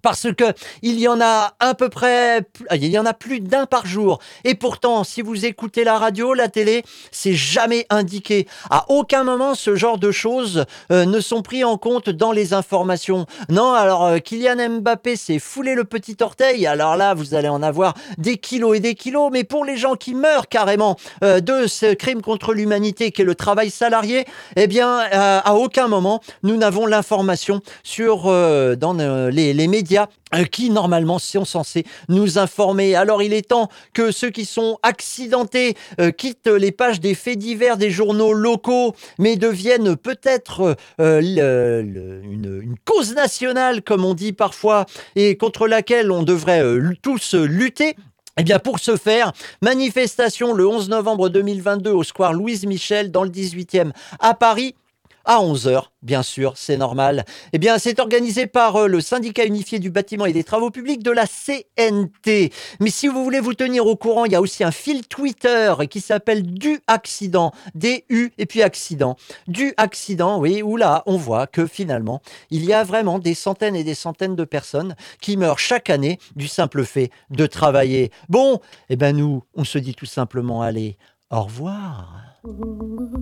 parce 0.02 0.28
que 0.34 0.46
il 0.82 1.00
y 1.00 1.08
en 1.08 1.22
a 1.22 1.54
à 1.60 1.74
peu 1.74 1.90
près, 1.90 2.42
il 2.74 2.86
y 2.86 2.98
en 3.00 3.06
a 3.06 3.14
plus 3.14 3.40
d'un 3.40 3.66
par 3.66 3.86
jour. 3.86 4.20
Et 4.44 4.56
pourtant, 4.56 5.04
si 5.04 5.22
vous 5.22 5.46
écoutez 5.46 5.84
la 5.84 5.98
radio, 5.98 6.34
la 6.34 6.48
télé, 6.48 6.84
c'est 7.12 7.34
jamais 7.34 7.86
indiqué. 7.90 8.48
À 8.70 8.86
aucun 8.90 9.24
moment, 9.24 9.56
ce 9.56 9.76
genre 9.76 9.98
de 9.98 10.12
choses 10.12 10.66
euh, 10.92 11.06
ne 11.06 11.20
sont 11.20 11.42
pris 11.42 11.64
en 11.64 11.78
compte 11.78 12.10
dans 12.10 12.32
les 12.32 12.54
informations. 12.54 13.26
Non, 13.50 13.74
alors 13.74 14.06
euh, 14.06 14.18
Kylian 14.20 14.80
Mbappé 14.82 15.16
s'est 15.16 15.40
foulé 15.40 15.76
le 15.76 15.84
petit 15.84 16.18
orteil. 16.22 16.68
Alors 16.68 16.98
là, 16.98 17.14
vous 17.14 17.34
allez 17.34 17.50
en 17.50 17.64
avoir 17.64 17.94
des 18.18 18.38
kilos 18.38 18.78
et 18.78 18.80
des 18.80 18.96
kilos. 18.96 19.30
Mais 19.32 19.44
pour 19.44 19.66
les 19.66 19.78
gens 19.78 19.96
qui 19.96 20.14
meurent 20.14 20.48
carrément 20.48 20.98
euh, 21.24 21.40
de 21.40 21.68
ce 21.68 21.94
crime 21.94 22.22
contre 22.22 22.54
l'humanité 22.54 23.12
qui 23.12 23.22
est 23.22 23.26
le 23.26 23.36
travail 23.36 23.70
salarié, 23.70 24.26
eh 24.56 24.68
bien, 24.68 25.00
à 25.12 25.56
aucun 25.56 25.88
moment 25.88 26.22
nous 26.44 26.58
n'avons 26.58 26.86
l'information 26.86 27.62
sur 27.84 28.26
dans 28.26 29.30
les, 29.32 29.54
les 29.54 29.68
médias 29.68 29.85
euh, 30.34 30.44
qui 30.46 30.70
normalement 30.70 31.20
sont 31.20 31.46
censés 31.46 31.86
nous 32.10 32.38
informer. 32.38 32.96
Alors 32.96 33.22
il 33.22 33.34
est 33.34 33.50
temps 33.50 33.70
que 33.94 34.12
ceux 34.12 34.30
qui 34.30 34.46
sont 34.46 34.78
accidentés 34.84 35.76
euh, 36.00 36.12
quittent 36.12 36.48
les 36.48 36.72
pages 36.72 37.00
des 37.00 37.16
faits 37.16 37.38
divers 37.38 37.78
des 37.78 37.92
journaux 37.92 38.34
locaux, 38.34 38.96
mais 39.20 39.36
deviennent 39.36 39.96
peut-être 39.96 40.76
euh, 41.00 41.22
une, 41.22 42.62
une, 42.62 42.76
cause 42.86 43.14
nationale, 43.14 43.82
comme 43.82 44.06
on 44.06 44.14
dit 44.14 44.34
parfois, 44.34 44.86
et 45.16 45.38
contre 45.38 45.68
laquelle 45.68 46.12
on 46.12 46.24
devrait 46.24 46.64
tous 47.02 47.36
lutter. 47.36 47.96
Eh 48.38 48.44
bien, 48.44 48.60
pour 48.60 48.80
ce 48.80 48.98
faire, 48.98 49.32
manifestation 49.62 50.54
le 50.54 50.68
11 50.68 50.90
novembre 50.90 51.30
2022 51.30 51.92
au 51.92 52.04
square 52.04 52.34
Louise 52.34 52.66
Michel 52.66 53.10
dans 53.10 53.24
le 53.24 53.30
18e 53.30 53.92
à 54.20 54.34
Paris 54.34 54.76
à 55.26 55.40
11h, 55.40 55.86
bien 56.02 56.24
sûr, 56.24 56.54
c'est 56.56 56.78
normal. 56.78 57.26
Eh 57.52 57.58
bien, 57.58 57.78
c'est 57.78 58.00
organisé 58.00 58.48
par 58.48 58.76
euh, 58.76 58.88
le 58.88 59.02
syndicat 59.02 59.46
unifié 59.46 59.80
du 59.80 59.90
bâtiment 59.90 60.26
et 60.26 60.34
des 60.34 60.44
travaux 60.44 60.70
publics 60.70 61.04
de 61.04 61.12
la 61.12 61.26
CNT. 61.26 62.52
Mais 62.80 62.90
si 62.90 63.08
vous 63.08 63.24
voulez 63.24 63.40
vous 63.40 63.54
tenir 63.54 63.86
au 63.88 63.96
courant, 63.96 64.26
il 64.26 64.32
y 64.32 64.36
a 64.36 64.42
aussi 64.42 64.64
un 64.64 64.72
fil 64.72 65.08
Twitter 65.08 65.74
qui 65.90 66.02
s'appelle 66.02 66.44
Du 66.44 66.80
Accident, 66.88 67.52
D-U 67.74 68.32
et 68.38 68.46
puis 68.46 68.62
accident. 68.62 69.18
Du 69.48 69.74
Accident, 69.78 70.40
oui, 70.40 70.62
où 70.62 70.78
là, 70.78 71.04
on 71.06 71.18
voit 71.18 71.48
que 71.48 71.66
finalement, 71.66 72.22
il 72.52 72.64
y 72.66 72.74
a 72.74 72.84
vraiment 72.84 73.20
des 73.20 73.34
centaines 73.34 73.76
et 73.76 73.84
des 73.84 73.96
centaines 73.96 74.36
de 74.36 74.44
personnes 74.44 74.96
qui 75.22 75.38
meurent 75.38 75.60
chaque 75.60 75.90
année 75.90 76.20
du 76.36 76.48
simple 76.48 76.86
fait 76.86 77.10
de 77.32 77.48
travailler. 77.48 78.12
Bon, 78.30 78.60
eh 78.90 78.96
ben 78.96 79.16
nous, 79.16 79.44
on 79.56 79.64
se 79.64 79.78
dit 79.78 79.96
tout 79.96 80.06
simplement, 80.06 80.62
allez, 80.62 80.98
au 81.32 81.42
revoir. 81.42 82.35
Mm-hmm. 82.46 83.16